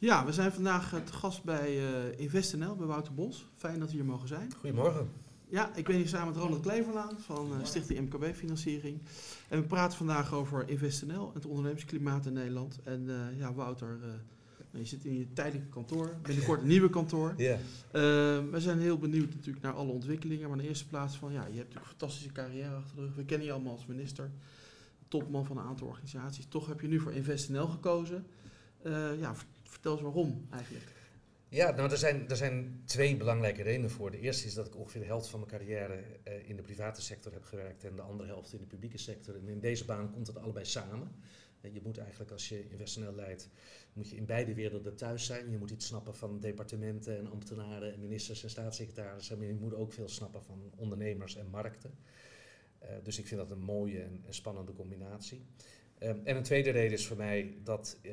Ja, 0.00 0.24
we 0.24 0.32
zijn 0.32 0.52
vandaag 0.52 0.88
te 1.04 1.12
gast 1.12 1.44
bij 1.44 1.76
uh, 1.76 2.18
InvestNL, 2.18 2.76
bij 2.76 2.86
Wouter 2.86 3.14
Bos. 3.14 3.48
Fijn 3.56 3.78
dat 3.78 3.90
we 3.90 3.94
hier 3.94 4.04
mogen 4.04 4.28
zijn. 4.28 4.52
Goedemorgen. 4.54 5.10
Ja, 5.48 5.74
ik 5.74 5.84
ben 5.84 5.96
hier 5.96 6.08
samen 6.08 6.34
met 6.34 6.42
Ronald 6.42 6.62
Kleverlaan 6.62 7.18
van 7.18 7.52
uh, 7.52 7.64
Stichting 7.64 8.00
MKB 8.00 8.34
Financiering. 8.34 9.00
En 9.48 9.60
we 9.60 9.66
praten 9.66 9.96
vandaag 9.96 10.34
over 10.34 10.68
InvestNL, 10.68 11.30
het 11.34 11.46
ondernemersklimaat 11.46 12.26
in 12.26 12.32
Nederland. 12.32 12.78
En 12.84 13.00
uh, 13.08 13.38
ja, 13.38 13.52
Wouter, 13.52 13.98
je 14.70 14.84
zit 14.84 15.04
in 15.04 15.18
je 15.18 15.32
tijdelijke 15.32 15.68
kantoor, 15.68 16.16
binnenkort 16.22 16.60
een 16.60 16.68
nieuwe 16.74 16.90
kantoor. 16.90 17.34
Ja. 17.36 17.58
we 18.50 18.56
zijn 18.56 18.78
heel 18.78 18.98
benieuwd 18.98 19.34
natuurlijk 19.34 19.64
naar 19.64 19.74
alle 19.74 19.92
ontwikkelingen. 19.92 20.48
Maar 20.48 20.56
in 20.56 20.62
de 20.62 20.68
eerste 20.68 20.86
plaats 20.86 21.16
van, 21.16 21.32
ja, 21.32 21.40
je 21.40 21.56
hebt 21.56 21.56
natuurlijk 21.56 21.84
een 21.84 21.98
fantastische 21.98 22.32
carrière 22.32 22.74
achter 22.74 22.96
de 22.96 23.02
rug. 23.02 23.14
We 23.14 23.24
kennen 23.24 23.46
je 23.46 23.52
allemaal 23.52 23.72
als 23.72 23.86
minister, 23.86 24.30
topman 25.08 25.46
van 25.46 25.56
een 25.56 25.64
aantal 25.64 25.86
organisaties. 25.86 26.46
Toch 26.48 26.66
heb 26.66 26.80
je 26.80 26.88
nu 26.88 27.00
voor 27.00 27.12
InvestNL 27.12 27.66
gekozen. 27.66 28.26
ja, 29.18 29.34
Vertel 29.70 29.92
eens 29.92 30.02
waarom 30.02 30.46
eigenlijk. 30.50 30.92
Ja, 31.48 31.70
nou, 31.70 31.90
er 31.90 31.98
zijn, 31.98 32.28
er 32.28 32.36
zijn 32.36 32.82
twee 32.84 33.16
belangrijke 33.16 33.62
redenen 33.62 33.90
voor. 33.90 34.10
De 34.10 34.18
eerste 34.18 34.46
is 34.46 34.54
dat 34.54 34.66
ik 34.66 34.76
ongeveer 34.76 35.00
de 35.00 35.06
helft 35.06 35.28
van 35.28 35.40
mijn 35.40 35.50
carrière 35.50 36.02
uh, 36.28 36.48
in 36.48 36.56
de 36.56 36.62
private 36.62 37.02
sector 37.02 37.32
heb 37.32 37.44
gewerkt 37.44 37.84
en 37.84 37.96
de 37.96 38.02
andere 38.02 38.28
helft 38.28 38.52
in 38.52 38.58
de 38.58 38.66
publieke 38.66 38.98
sector. 38.98 39.34
En 39.34 39.48
in 39.48 39.60
deze 39.60 39.84
baan 39.84 40.10
komt 40.10 40.26
het 40.26 40.38
allebei 40.38 40.64
samen. 40.64 41.14
Uh, 41.60 41.74
je 41.74 41.80
moet 41.82 41.98
eigenlijk, 41.98 42.30
als 42.30 42.48
je 42.48 42.68
InvestNL 42.68 43.14
leidt, 43.14 43.48
moet 43.92 44.10
je 44.10 44.16
in 44.16 44.26
beide 44.26 44.54
werelden 44.54 44.96
thuis 44.96 45.26
zijn. 45.26 45.50
Je 45.50 45.58
moet 45.58 45.70
iets 45.70 45.86
snappen 45.86 46.14
van 46.14 46.40
departementen 46.40 47.18
en 47.18 47.30
ambtenaren 47.30 47.92
en 47.92 48.00
ministers 48.00 48.42
en 48.42 48.50
staatssecretarissen. 48.50 49.38
Maar 49.38 49.46
je 49.46 49.54
moet 49.54 49.74
ook 49.74 49.92
veel 49.92 50.08
snappen 50.08 50.42
van 50.42 50.72
ondernemers 50.76 51.36
en 51.36 51.50
markten. 51.50 51.98
Uh, 52.82 52.88
dus 53.02 53.18
ik 53.18 53.26
vind 53.26 53.40
dat 53.40 53.50
een 53.50 53.64
mooie 53.64 54.02
en 54.02 54.24
spannende 54.28 54.72
combinatie. 54.72 55.44
Ehm, 56.00 56.18
en 56.24 56.36
een 56.36 56.42
tweede 56.42 56.70
reden 56.70 56.92
is 56.92 57.06
voor 57.06 57.16
mij 57.16 57.54
dat 57.62 57.98
uh, 58.02 58.12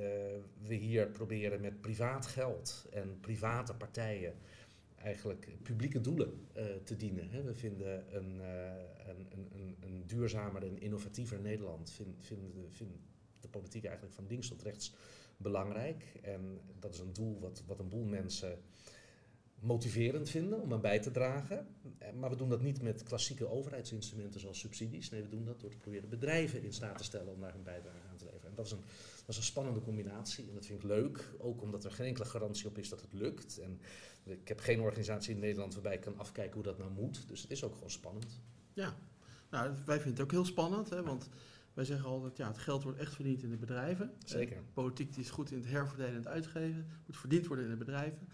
we 0.61 0.73
hier 0.73 1.07
proberen 1.07 1.61
met 1.61 1.81
privaat 1.81 2.25
geld 2.25 2.85
en 2.91 3.19
private 3.19 3.73
partijen 3.73 4.33
eigenlijk 4.95 5.47
publieke 5.63 6.01
doelen 6.01 6.47
uh, 6.57 6.63
te 6.83 6.95
dienen. 6.95 7.29
Hè. 7.29 7.43
We 7.43 7.53
vinden 7.55 8.15
een, 8.15 8.35
uh, 8.35 8.71
een, 9.07 9.27
een, 9.51 9.77
een, 9.79 10.03
duurzamer 10.05 10.63
en 10.63 10.81
innovatiever 10.81 11.39
Nederland, 11.39 11.91
vinden 11.91 12.15
vind, 12.19 12.41
vind 12.69 12.89
de 13.39 13.47
politiek 13.47 13.85
eigenlijk 13.85 14.15
van 14.15 14.27
links 14.27 14.47
tot 14.47 14.61
rechts 14.61 14.93
belangrijk. 15.37 16.03
En 16.21 16.59
dat 16.79 16.93
is 16.93 16.99
een 16.99 17.13
doel 17.13 17.39
wat, 17.39 17.63
wat 17.65 17.79
een 17.79 17.89
boel 17.89 18.05
mensen 18.05 18.59
motiverend 19.59 20.29
vinden 20.29 20.61
om 20.61 20.73
aan 20.73 20.81
bij 20.81 20.99
te 20.99 21.11
dragen. 21.11 21.67
Eh, 21.97 22.13
maar 22.13 22.29
we 22.29 22.35
doen 22.35 22.49
dat 22.49 22.61
niet 22.61 22.81
met 22.81 23.03
klassieke 23.03 23.49
overheidsinstrumenten 23.49 24.39
zoals 24.39 24.59
subsidies. 24.59 25.09
Nee, 25.09 25.21
we 25.21 25.29
doen 25.29 25.45
dat 25.45 25.59
door 25.59 25.69
te 25.69 25.77
proberen 25.77 26.09
bedrijven 26.09 26.63
in 26.63 26.73
staat 26.73 26.97
te 26.97 27.03
stellen 27.03 27.33
om 27.33 27.39
daar 27.39 27.53
hun 27.53 27.63
bijdrage 27.63 28.07
aan 28.11 28.17
te 28.17 28.25
leveren. 28.25 28.49
En 28.49 28.55
dat 28.55 28.65
is 28.65 28.71
een, 28.71 28.81
dat 29.19 29.27
is 29.27 29.37
een 29.37 29.43
spannende 29.43 29.81
combinatie 29.81 30.47
en 30.47 30.53
dat 30.53 30.65
vind 30.65 30.83
ik 30.83 30.85
leuk. 30.85 31.33
Ook 31.37 31.61
omdat 31.61 31.83
er 31.83 31.91
geen 31.91 32.07
enkele 32.07 32.25
garantie 32.25 32.67
op 32.67 32.77
is 32.77 32.89
dat 32.89 33.01
het 33.01 33.13
lukt. 33.13 33.57
En 33.57 33.81
ik 34.23 34.47
heb 34.47 34.59
geen 34.59 34.79
organisatie 34.79 35.33
in 35.33 35.39
Nederland 35.39 35.73
waarbij 35.73 35.93
ik 35.93 36.01
kan 36.01 36.17
afkijken 36.17 36.53
hoe 36.53 36.63
dat 36.63 36.77
nou 36.77 36.91
moet. 36.91 37.27
Dus 37.27 37.41
het 37.41 37.51
is 37.51 37.63
ook 37.63 37.73
gewoon 37.73 37.91
spannend. 37.91 38.41
Ja, 38.73 38.97
nou, 39.49 39.73
wij 39.85 39.95
vinden 39.95 40.13
het 40.13 40.21
ook 40.21 40.31
heel 40.31 40.45
spannend, 40.45 40.89
hè, 40.89 41.03
want 41.03 41.29
wij 41.73 41.85
zeggen 41.85 42.09
altijd, 42.09 42.37
ja, 42.37 42.47
het 42.47 42.57
geld 42.57 42.83
wordt 42.83 42.99
echt 42.99 43.13
verdiend 43.13 43.43
in 43.43 43.49
de 43.49 43.57
bedrijven. 43.57 44.11
Zeker. 44.25 44.63
politiek 44.73 45.13
die 45.13 45.23
is 45.23 45.29
goed 45.29 45.51
in 45.51 45.57
het 45.57 45.67
herverdelen 45.67 46.11
en 46.11 46.17
het 46.17 46.27
uitgeven, 46.27 46.87
moet 47.05 47.17
verdiend 47.17 47.47
worden 47.47 47.65
in 47.65 47.71
de 47.71 47.77
bedrijven. 47.77 48.27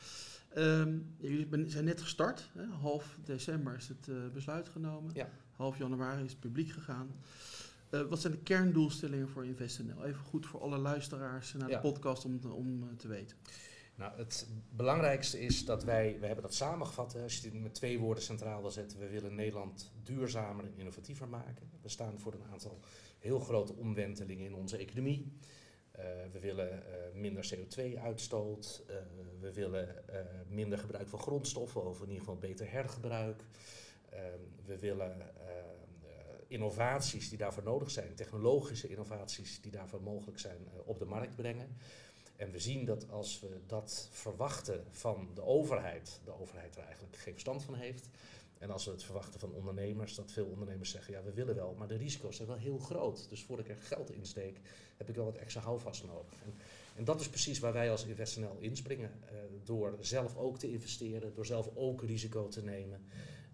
Um, 0.57 1.15
jullie 1.17 1.69
zijn 1.69 1.85
net 1.85 2.01
gestart. 2.01 2.49
Hè? 2.53 2.65
Half 2.65 3.17
december 3.23 3.75
is 3.75 3.87
het 3.87 4.07
uh, 4.07 4.15
besluit 4.33 4.69
genomen. 4.69 5.11
Ja. 5.13 5.29
Half 5.55 5.77
januari 5.77 6.23
is 6.23 6.31
het 6.31 6.39
publiek 6.39 6.69
gegaan. 6.69 7.15
Uh, 7.91 8.01
wat 8.01 8.21
zijn 8.21 8.33
de 8.33 8.39
kerndoelstellingen 8.39 9.29
voor 9.29 9.45
InvestNL? 9.45 10.05
Even 10.05 10.23
goed 10.23 10.45
voor 10.45 10.61
alle 10.61 10.77
luisteraars 10.77 11.53
naar 11.53 11.69
de 11.69 11.79
podcast 11.79 12.25
om, 12.25 12.39
om 12.43 12.83
uh, 12.83 12.89
te 12.97 13.07
weten. 13.07 13.37
Nou, 13.95 14.17
het 14.17 14.47
belangrijkste 14.69 15.39
is 15.39 15.65
dat 15.65 15.83
wij, 15.83 16.17
we 16.19 16.25
hebben 16.25 16.43
dat 16.43 16.53
samengevat, 16.53 17.13
hè, 17.13 17.21
als 17.21 17.37
je 17.37 17.49
het 17.49 17.61
met 17.61 17.73
twee 17.73 17.99
woorden 17.99 18.23
centraal 18.23 18.61
wil 18.61 18.71
zetten, 18.71 18.99
we 18.99 19.09
willen 19.09 19.35
Nederland 19.35 19.91
duurzamer 20.03 20.65
en 20.65 20.73
innovatiever 20.75 21.27
maken. 21.27 21.69
We 21.81 21.89
staan 21.89 22.19
voor 22.19 22.33
een 22.33 22.51
aantal 22.51 22.79
heel 23.19 23.39
grote 23.39 23.73
omwentelingen 23.73 24.45
in 24.45 24.55
onze 24.55 24.77
economie. 24.77 25.31
Uh, 25.99 26.03
we 26.31 26.39
willen 26.39 26.71
uh, 26.71 27.19
minder 27.19 27.55
CO2-uitstoot. 27.55 28.83
Uh, 28.89 28.95
we 29.39 29.53
willen 29.53 29.95
minder 30.47 30.77
gebruik 30.77 31.07
van 31.07 31.19
grondstoffen, 31.19 31.85
of 31.85 31.97
in 31.97 32.07
ieder 32.07 32.19
geval 32.19 32.37
beter 32.37 32.71
hergebruik. 32.71 33.43
we 34.65 34.79
willen 34.79 35.21
innovaties 36.47 37.29
die 37.29 37.37
daarvoor 37.37 37.63
nodig 37.63 37.91
zijn, 37.91 38.15
technologische 38.15 38.87
innovaties 38.87 39.61
die 39.61 39.71
daarvoor 39.71 40.01
mogelijk 40.01 40.39
zijn, 40.39 40.57
op 40.85 40.99
de 40.99 41.05
markt 41.05 41.35
brengen. 41.35 41.77
En 42.35 42.51
we 42.51 42.59
zien 42.59 42.85
dat 42.85 43.09
als 43.09 43.39
we 43.39 43.59
dat 43.67 44.07
verwachten 44.11 44.83
van 44.89 45.29
de 45.33 45.43
overheid, 45.43 46.19
de 46.25 46.39
overheid 46.39 46.75
er 46.75 46.83
eigenlijk 46.83 47.17
geen 47.17 47.33
verstand 47.33 47.63
van 47.63 47.75
heeft, 47.75 48.09
en 48.63 48.69
als 48.69 48.85
we 48.85 48.91
het 48.91 49.03
verwachten 49.03 49.39
van 49.39 49.51
ondernemers, 49.51 50.15
dat 50.15 50.31
veel 50.31 50.45
ondernemers 50.45 50.89
zeggen, 50.89 51.13
ja 51.13 51.23
we 51.23 51.33
willen 51.33 51.55
wel, 51.55 51.75
maar 51.77 51.87
de 51.87 51.95
risico's 51.95 52.35
zijn 52.35 52.47
wel 52.47 52.57
heel 52.57 52.77
groot. 52.77 53.29
Dus 53.29 53.43
voordat 53.43 53.65
ik 53.65 53.71
er 53.71 53.81
geld 53.81 54.11
insteek, 54.11 54.59
heb 54.97 55.09
ik 55.09 55.15
wel 55.15 55.25
wat 55.25 55.37
extra 55.37 55.61
houvast 55.61 56.05
nodig. 56.05 56.33
En, 56.43 56.53
en 56.95 57.03
dat 57.03 57.19
is 57.19 57.29
precies 57.29 57.59
waar 57.59 57.73
wij 57.73 57.91
als 57.91 58.05
InvestNL 58.05 58.57
inspringen. 58.59 59.11
Uh, 59.23 59.39
door 59.63 59.97
zelf 59.99 60.37
ook 60.37 60.59
te 60.59 60.71
investeren, 60.71 61.33
door 61.33 61.45
zelf 61.45 61.69
ook 61.75 62.03
risico 62.03 62.47
te 62.47 62.63
nemen, 62.63 63.01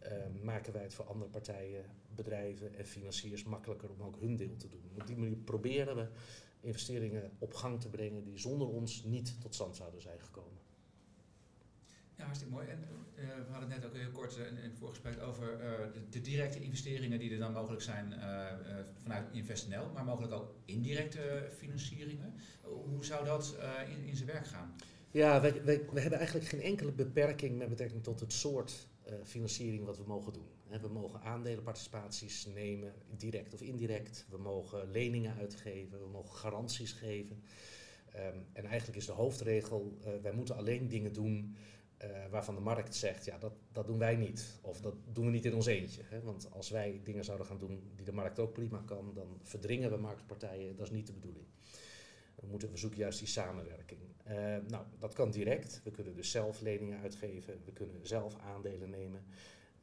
uh, 0.03 0.43
maken 0.43 0.73
wij 0.73 0.83
het 0.83 0.93
voor 0.93 1.05
andere 1.05 1.29
partijen, 1.29 1.85
bedrijven 2.15 2.75
en 2.75 2.85
financiers 2.85 3.43
makkelijker 3.43 3.89
om 3.89 4.01
ook 4.01 4.19
hun 4.19 4.35
deel 4.35 4.55
te 4.55 4.69
doen. 4.69 4.91
Op 4.93 5.07
die 5.07 5.17
manier 5.17 5.37
proberen 5.37 5.95
we 5.95 6.07
investeringen 6.59 7.31
op 7.39 7.53
gang 7.53 7.81
te 7.81 7.89
brengen 7.89 8.23
die 8.23 8.37
zonder 8.37 8.67
ons 8.67 9.03
niet 9.03 9.41
tot 9.41 9.53
stand 9.53 9.75
zouden 9.75 10.01
zijn 10.01 10.19
gekomen. 10.19 10.68
Ja, 12.19 12.25
hartstikke 12.25 12.53
mooi. 12.53 12.67
En 12.67 12.79
uh, 13.15 13.25
we 13.45 13.51
hadden 13.51 13.69
net 13.69 13.85
ook 13.85 13.95
heel 13.95 14.11
kort 14.11 14.35
in, 14.35 14.57
in 14.57 14.69
het 14.69 14.77
voorgesprek 14.77 15.21
over 15.21 15.59
uh, 15.59 16.01
de, 16.09 16.21
directe 16.21 16.59
investeringen 16.59 17.19
die 17.19 17.31
er 17.31 17.39
dan 17.39 17.53
mogelijk 17.53 17.81
zijn 17.81 18.13
uh, 18.17 18.45
vanuit 19.01 19.25
InvestNL, 19.31 19.91
maar 19.93 20.03
mogelijk 20.03 20.33
ook 20.33 20.53
indirecte 20.65 21.49
financieringen. 21.57 22.33
Hoe 22.61 23.05
zou 23.05 23.25
dat 23.25 23.57
in, 23.89 24.05
in 24.05 24.15
zijn 24.15 24.29
werk 24.29 24.47
gaan? 24.47 24.75
Ja, 25.11 25.41
we 25.41 25.99
hebben 25.99 26.17
eigenlijk 26.17 26.47
geen 26.47 26.61
enkele 26.61 26.91
beperking 26.91 27.57
met 27.57 27.69
betrekking 27.69 28.03
tot 28.03 28.19
het 28.19 28.33
soort 28.33 28.87
financiering 29.23 29.85
wat 29.85 29.97
we 29.97 30.03
mogen 30.07 30.33
doen. 30.33 30.47
we 30.81 30.87
mogen 30.87 31.21
aandelenparticipaties 31.21 32.45
nemen, 32.45 32.93
direct 33.17 33.53
of 33.53 33.61
indirect. 33.61 34.25
We 34.29 34.37
mogen 34.37 34.91
leningen 34.91 35.35
uitgeven, 35.37 35.99
we 35.99 36.07
mogen 36.07 36.35
garanties 36.35 36.91
geven. 36.91 37.43
Um, 38.15 38.45
en 38.53 38.65
eigenlijk 38.65 38.97
is 38.97 39.05
de 39.05 39.11
hoofdregel, 39.11 39.97
wij 40.21 40.33
moeten 40.33 40.55
alleen 40.55 40.87
dingen 40.87 41.13
doen 41.13 41.55
uh, 42.03 42.27
waarvan 42.29 42.55
de 42.55 42.61
markt 42.61 42.95
zegt, 42.95 43.25
ja, 43.25 43.37
dat, 43.37 43.53
dat 43.71 43.87
doen 43.87 43.97
wij 43.97 44.15
niet. 44.15 44.59
Of 44.61 44.81
dat 44.81 44.95
doen 45.13 45.25
we 45.25 45.31
niet 45.31 45.45
in 45.45 45.53
ons 45.53 45.65
eentje. 45.65 46.01
Hè? 46.05 46.21
Want 46.21 46.51
als 46.51 46.69
wij 46.69 47.01
dingen 47.03 47.23
zouden 47.23 47.47
gaan 47.47 47.57
doen 47.57 47.91
die 47.95 48.05
de 48.05 48.11
markt 48.11 48.39
ook 48.39 48.53
prima 48.53 48.81
kan, 48.85 49.11
dan 49.13 49.39
verdringen 49.43 49.89
we 49.89 49.97
marktpartijen. 49.97 50.75
Dat 50.75 50.85
is 50.85 50.93
niet 50.93 51.07
de 51.07 51.13
bedoeling. 51.13 51.45
We, 52.35 52.47
moeten, 52.47 52.71
we 52.71 52.77
zoeken 52.77 52.99
juist 52.99 53.19
die 53.19 53.27
samenwerking. 53.27 53.99
Uh, 54.27 54.33
nou, 54.67 54.85
dat 54.99 55.13
kan 55.13 55.31
direct. 55.31 55.81
We 55.83 55.91
kunnen 55.91 56.15
dus 56.15 56.31
zelf 56.31 56.61
leningen 56.61 56.99
uitgeven. 56.99 57.61
We 57.65 57.71
kunnen 57.71 58.07
zelf 58.07 58.35
aandelen 58.37 58.89
nemen. 58.89 59.25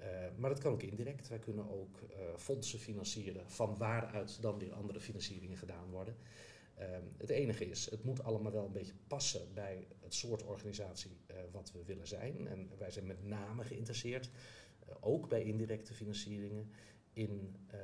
Uh, 0.00 0.06
maar 0.36 0.50
dat 0.50 0.58
kan 0.58 0.72
ook 0.72 0.82
indirect. 0.82 1.28
Wij 1.28 1.38
kunnen 1.38 1.70
ook 1.70 1.98
fondsen 2.36 2.78
financieren 2.78 3.50
van 3.50 3.78
waaruit 3.78 4.42
dan 4.42 4.58
weer 4.58 4.72
andere 4.72 5.00
financieringen 5.00 5.56
gedaan 5.56 5.90
worden. 5.90 6.16
Um, 6.80 7.12
het 7.16 7.30
enige 7.30 7.68
is, 7.68 7.90
het 7.90 8.04
moet 8.04 8.22
allemaal 8.22 8.52
wel 8.52 8.64
een 8.64 8.72
beetje 8.72 8.94
passen 9.06 9.54
bij 9.54 9.86
het 10.00 10.14
soort 10.14 10.42
organisatie 10.42 11.16
uh, 11.30 11.36
wat 11.52 11.72
we 11.72 11.84
willen 11.84 12.06
zijn. 12.06 12.46
En 12.46 12.70
wij 12.78 12.90
zijn 12.90 13.06
met 13.06 13.24
name 13.24 13.64
geïnteresseerd, 13.64 14.30
uh, 14.88 14.94
ook 15.00 15.28
bij 15.28 15.42
indirecte 15.42 15.94
financieringen, 15.94 16.70
in 17.12 17.56
uh, 17.74 17.80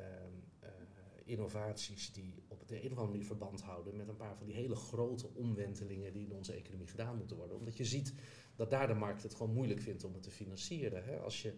innovaties 1.25 2.13
die 2.13 2.43
op 2.49 2.69
de 2.69 2.77
een 2.77 2.85
of 2.85 2.91
andere 2.91 3.09
manier 3.09 3.27
verband 3.27 3.61
houden 3.61 3.97
met 3.97 4.09
een 4.09 4.17
paar 4.17 4.37
van 4.37 4.47
die 4.47 4.55
hele 4.55 4.75
grote 4.75 5.29
omwentelingen 5.35 6.13
die 6.13 6.27
in 6.27 6.33
onze 6.33 6.53
economie 6.53 6.87
gedaan 6.87 7.17
moeten 7.17 7.37
worden. 7.37 7.57
Omdat 7.57 7.77
je 7.77 7.85
ziet 7.85 8.15
dat 8.57 8.71
daar 8.71 8.87
de 8.87 8.95
markt 8.95 9.23
het 9.23 9.35
gewoon 9.35 9.53
moeilijk 9.53 9.81
vindt 9.81 10.05
om 10.05 10.13
het 10.13 10.23
te 10.23 10.31
financieren. 10.31 11.05
Hè? 11.05 11.19
Als 11.19 11.43
je 11.43 11.55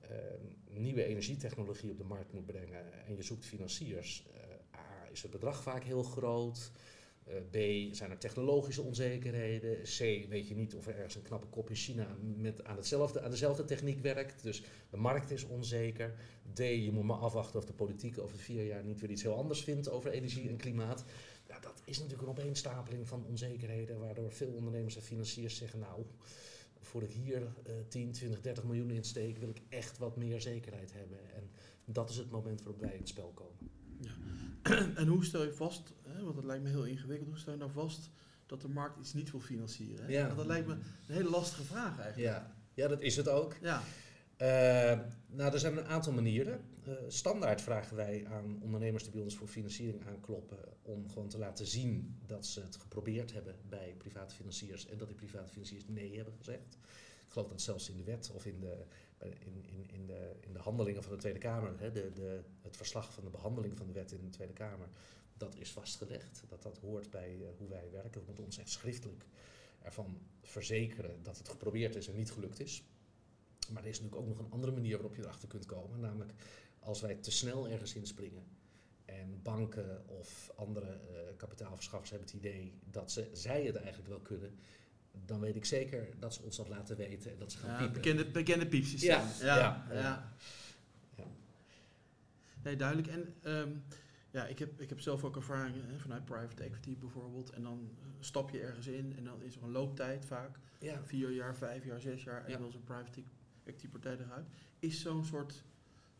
ehm, 0.00 0.80
nieuwe 0.80 1.04
energietechnologie 1.04 1.90
op 1.90 1.98
de 1.98 2.04
markt 2.04 2.32
moet 2.32 2.46
brengen 2.46 3.04
en 3.06 3.16
je 3.16 3.22
zoekt 3.22 3.44
financiers 3.44 4.26
het 5.22 5.30
bedrag 5.30 5.62
vaak 5.62 5.84
heel 5.84 6.02
groot. 6.02 6.70
Uh, 7.28 7.34
B, 7.50 7.94
zijn 7.94 8.10
er 8.10 8.18
technologische 8.18 8.82
onzekerheden. 8.82 9.82
C, 9.82 9.98
weet 10.28 10.48
je 10.48 10.54
niet 10.54 10.74
of 10.74 10.86
er 10.86 10.94
ergens 10.94 11.14
een 11.14 11.22
knappe 11.22 11.46
kop 11.46 11.68
in 11.68 11.76
China 11.76 12.16
met 12.36 12.64
aan, 12.64 12.76
hetzelfde, 12.76 13.22
aan 13.22 13.30
dezelfde 13.30 13.64
techniek 13.64 14.00
werkt. 14.00 14.42
Dus 14.42 14.62
de 14.90 14.96
markt 14.96 15.30
is 15.30 15.44
onzeker. 15.44 16.14
D, 16.52 16.58
je 16.58 16.90
moet 16.92 17.04
maar 17.04 17.16
afwachten 17.16 17.58
of 17.58 17.64
de 17.64 17.72
politiek 17.72 18.18
over 18.18 18.38
vier 18.38 18.66
jaar 18.66 18.84
niet 18.84 19.00
weer 19.00 19.10
iets 19.10 19.22
heel 19.22 19.36
anders 19.36 19.62
vindt 19.62 19.90
over 19.90 20.10
energie 20.10 20.48
en 20.48 20.56
klimaat. 20.56 21.04
Ja, 21.48 21.58
dat 21.58 21.82
is 21.84 21.98
natuurlijk 21.98 22.22
een 22.22 22.34
opeenstapeling 22.38 23.08
van 23.08 23.24
onzekerheden, 23.28 23.98
waardoor 23.98 24.32
veel 24.32 24.52
ondernemers 24.52 24.96
en 24.96 25.02
financiers 25.02 25.56
zeggen, 25.56 25.78
nou, 25.78 26.04
voor 26.80 27.02
ik 27.02 27.10
hier 27.10 27.42
uh, 27.42 27.74
10, 27.88 28.12
20, 28.12 28.40
30 28.40 28.64
miljoen 28.64 28.90
insteek, 28.90 29.38
wil 29.38 29.48
ik 29.48 29.60
echt 29.68 29.98
wat 29.98 30.16
meer 30.16 30.40
zekerheid 30.40 30.92
hebben. 30.92 31.18
En 31.34 31.50
dat 31.84 32.10
is 32.10 32.16
het 32.16 32.30
moment 32.30 32.62
waarop 32.62 32.80
wij 32.80 32.92
in 32.92 32.98
het 32.98 33.08
spel 33.08 33.32
komen. 33.34 33.77
Ja. 34.00 34.10
en 35.00 35.06
hoe 35.06 35.24
stel 35.24 35.44
je 35.44 35.52
vast, 35.52 35.92
hè, 36.02 36.22
want 36.22 36.34
dat 36.34 36.44
lijkt 36.44 36.62
me 36.62 36.68
heel 36.68 36.84
ingewikkeld, 36.84 37.28
hoe 37.28 37.38
stel 37.38 37.52
je 37.52 37.58
nou 37.58 37.70
vast 37.70 38.10
dat 38.46 38.60
de 38.60 38.68
markt 38.68 38.98
iets 38.98 39.12
niet 39.12 39.30
wil 39.30 39.40
financieren? 39.40 40.04
Hè? 40.04 40.12
Ja. 40.12 40.34
Dat 40.34 40.46
lijkt 40.46 40.66
me 40.66 40.72
een 40.72 41.14
hele 41.14 41.30
lastige 41.30 41.62
vraag 41.62 41.98
eigenlijk. 41.98 42.34
Ja. 42.34 42.54
ja, 42.74 42.88
dat 42.88 43.00
is 43.00 43.16
het 43.16 43.28
ook. 43.28 43.56
Ja, 43.62 43.82
Eh, 44.38 44.98
nou, 45.26 45.52
er 45.52 45.58
zijn 45.58 45.76
een 45.76 45.86
aantal 45.86 46.12
manieren. 46.12 46.60
Eh, 46.84 46.92
standaard 47.08 47.60
vragen 47.60 47.96
wij 47.96 48.26
aan 48.26 48.58
ondernemers 48.62 49.02
die 49.02 49.12
bij 49.12 49.22
ons 49.22 49.36
voor 49.36 49.48
financiering 49.48 50.06
aankloppen 50.06 50.58
om 50.82 51.08
gewoon 51.08 51.28
te 51.28 51.38
laten 51.38 51.66
zien 51.66 52.18
dat 52.26 52.46
ze 52.46 52.60
het 52.60 52.76
geprobeerd 52.76 53.32
hebben 53.32 53.54
bij 53.68 53.94
private 53.98 54.34
financiers 54.34 54.86
en 54.86 54.98
dat 54.98 55.08
die 55.08 55.16
private 55.16 55.52
financiers 55.52 55.84
nee 55.86 56.16
hebben 56.16 56.34
gezegd. 56.36 56.78
Ik 57.26 57.32
geloof 57.34 57.48
dat 57.48 57.60
zelfs 57.60 57.90
in 57.90 57.96
de 57.96 58.04
wet 58.04 58.30
of 58.34 58.46
in 58.46 58.60
de, 58.60 58.84
in, 59.22 59.64
in, 59.66 59.86
in 59.90 60.06
de, 60.06 60.36
in 60.40 60.52
de 60.52 60.58
handelingen 60.58 61.02
van 61.02 61.12
de 61.12 61.18
Tweede 61.18 61.38
Kamer, 61.38 61.80
hè, 61.80 61.92
de, 61.92 62.12
de, 62.12 62.40
het 62.60 62.76
verslag 62.76 63.12
van 63.12 63.24
de 63.24 63.30
behandeling 63.30 63.76
van 63.76 63.86
de 63.86 63.92
wet 63.92 64.12
in 64.12 64.24
de 64.24 64.30
Tweede 64.30 64.52
Kamer, 64.52 64.88
dat 65.36 65.56
is 65.56 65.72
vastgelegd. 65.72 66.42
Dat 66.48 66.62
dat 66.62 66.78
hoort 66.78 67.10
bij 67.10 67.36
eh, 67.40 67.48
hoe 67.58 67.68
wij 67.68 67.90
werken. 67.90 68.20
We 68.20 68.26
moeten 68.26 68.44
ons 68.44 68.58
echt 68.58 68.70
schriftelijk 68.70 69.26
ervan 69.82 70.18
verzekeren 70.42 71.22
dat 71.22 71.38
het 71.38 71.48
geprobeerd 71.48 71.94
is 71.94 72.08
en 72.08 72.16
niet 72.16 72.30
gelukt 72.30 72.60
is. 72.60 72.82
Maar 73.72 73.82
er 73.82 73.88
is 73.88 74.00
natuurlijk 74.00 74.28
ook 74.28 74.36
nog 74.36 74.46
een 74.46 74.52
andere 74.52 74.72
manier 74.72 74.96
waarop 74.96 75.14
je 75.14 75.22
erachter 75.22 75.48
kunt 75.48 75.66
komen. 75.66 76.00
Namelijk 76.00 76.32
als 76.78 77.00
wij 77.00 77.14
te 77.14 77.30
snel 77.30 77.68
ergens 77.68 77.94
inspringen 77.94 78.46
en 79.04 79.42
banken 79.42 80.08
of 80.08 80.50
andere 80.56 80.86
eh, 80.86 81.36
kapitaalverschaffers 81.36 82.10
hebben 82.10 82.28
het 82.28 82.36
idee 82.36 82.78
dat 82.90 83.12
ze, 83.12 83.30
zij 83.32 83.64
het 83.64 83.76
eigenlijk 83.76 84.08
wel 84.08 84.20
kunnen, 84.20 84.58
dan 85.26 85.40
weet 85.40 85.56
ik 85.56 85.64
zeker 85.64 86.08
dat 86.18 86.34
ze 86.34 86.42
ons 86.42 86.56
dat 86.56 86.68
laten 86.68 86.96
weten 86.96 87.32
en 87.32 87.38
dat 87.38 87.52
ze 87.52 87.58
gaan 87.58 87.70
ja 87.70 87.76
piepen. 87.76 87.94
bekende, 87.94 88.26
bekende 88.26 88.66
piepsysteem. 88.66 89.10
Ja, 89.10 89.30
ja, 89.40 89.86
ja. 89.92 90.32
Nee, 92.62 92.76
duidelijk. 92.76 93.08
En 93.08 93.34
ehm, 93.42 93.70
ja, 94.30 94.46
ik 94.46 94.58
heb, 94.58 94.80
ik 94.80 94.88
heb 94.88 95.00
zelf 95.00 95.24
ook 95.24 95.36
ervaringen 95.36 95.84
hè, 95.88 95.98
vanuit 95.98 96.24
private 96.24 96.62
equity 96.62 96.96
bijvoorbeeld. 96.98 97.50
En 97.50 97.62
dan 97.62 97.90
eh, 98.00 98.06
stap 98.20 98.50
je 98.50 98.60
ergens 98.60 98.86
in 98.86 99.14
en 99.16 99.24
dan 99.24 99.42
is 99.42 99.56
er 99.56 99.62
een 99.62 99.70
looptijd 99.70 100.24
vaak. 100.24 100.58
Vier 101.04 101.30
jaar, 101.30 101.56
vijf 101.56 101.84
jaar, 101.84 102.00
zes 102.00 102.24
jaar. 102.24 102.44
En 102.44 102.58
dan 102.58 102.68
is 102.68 102.74
een 102.74 102.84
private 102.84 103.22
equity 103.64 103.88
partij 103.88 104.16
eruit. 104.18 104.46
Is 104.78 105.00
zo'n 105.00 105.24
soort 105.24 105.64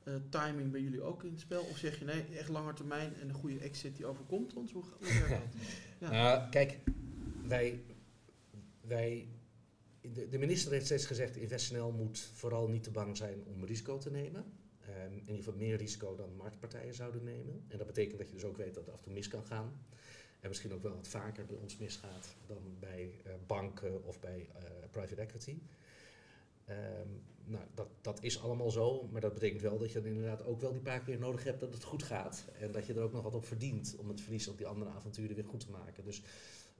eh, 0.03 0.15
timing 0.29 0.71
bij 0.71 0.81
jullie 0.81 1.03
ook 1.03 1.25
in 1.25 1.31
het 1.31 1.41
spel? 1.41 1.63
Of 1.63 1.77
zeg 1.77 1.99
je 1.99 2.05
nee, 2.05 2.25
echt 2.39 2.49
langer 2.49 2.75
termijn 2.75 3.15
en 3.21 3.29
een 3.29 3.35
goede 3.35 3.59
exit 3.59 3.97
die 3.97 4.07
overkomt 4.07 4.55
ons? 4.55 4.73
Hoe, 4.73 4.85
hoe 4.99 5.07
werkt 5.07 5.29
dat? 5.29 5.63
Ja. 6.01 6.11
Nou, 6.11 6.51
kijk, 6.51 6.79
wij, 7.47 7.83
wij, 8.89 9.29
de, 10.01 10.29
de 10.29 10.39
minister 10.39 10.73
heeft 10.73 10.85
steeds 10.85 11.07
gezegd, 11.07 11.37
InvestNL 11.37 11.93
moet 11.93 12.19
vooral 12.19 12.69
niet 12.69 12.83
te 12.83 12.91
bang 12.91 13.17
zijn 13.17 13.45
om 13.45 13.65
risico 13.65 13.99
te 13.99 14.11
nemen. 14.11 14.45
Ehm, 14.81 15.13
in 15.13 15.19
ieder 15.21 15.37
geval 15.37 15.55
meer 15.55 15.77
risico 15.77 16.15
dan 16.15 16.37
marktpartijen 16.37 16.95
zouden 16.95 17.25
nemen. 17.25 17.65
En 17.69 17.79
dat 17.79 17.87
betekent 17.87 18.19
dat 18.19 18.29
je 18.29 18.35
dus 18.35 18.45
ook 18.45 18.57
weet 18.57 18.75
dat 18.75 18.85
het 18.85 18.93
af 18.93 18.99
en 18.99 19.05
toe 19.05 19.13
mis 19.13 19.29
kan 19.29 19.45
gaan. 19.45 19.73
En 20.41 20.49
misschien 20.49 20.73
ook 20.73 20.83
wel 20.83 20.95
wat 20.95 21.09
vaker 21.09 21.47
bij 21.47 21.57
ons 21.57 21.77
misgaat 21.77 22.37
dan 22.47 22.77
bij 22.79 23.21
eh, 23.25 23.33
banken 23.47 24.05
of 24.05 24.21
bij 24.21 24.49
eh, 24.55 24.71
private 24.91 25.21
equity. 25.21 25.59
Ehm, 26.65 27.09
nou, 27.45 27.65
dat, 27.75 27.89
dat 28.01 28.23
is 28.23 28.43
allemaal 28.43 28.71
zo, 28.71 29.09
maar 29.13 29.21
dat 29.21 29.35
betekent 29.35 29.63
wel 29.63 29.79
dat 29.79 29.93
je 29.93 30.01
dan 30.01 30.11
inderdaad 30.11 30.45
ook 30.45 30.61
wel 30.61 30.73
die 30.73 30.81
paar 30.81 31.01
keer 31.01 31.19
nodig 31.19 31.45
hebt 31.45 31.61
dat 31.61 31.73
het 31.73 31.83
goed 31.83 32.03
gaat. 32.03 32.45
En 32.59 32.73
dat 32.73 32.87
je 32.87 32.95
er 32.95 33.03
ook 33.03 33.13
nog 33.13 33.23
wat 33.23 33.35
op 33.35 33.45
verdient 33.45 33.95
om 33.99 34.09
het 34.09 34.21
verlies 34.21 34.49
op 34.49 34.59
die 34.59 34.67
andere 34.67 34.91
avonturen 34.91 35.35
weer 35.35 35.45
goed 35.45 35.61
te 35.61 35.71
maken. 35.71 36.05
Dus 36.05 36.23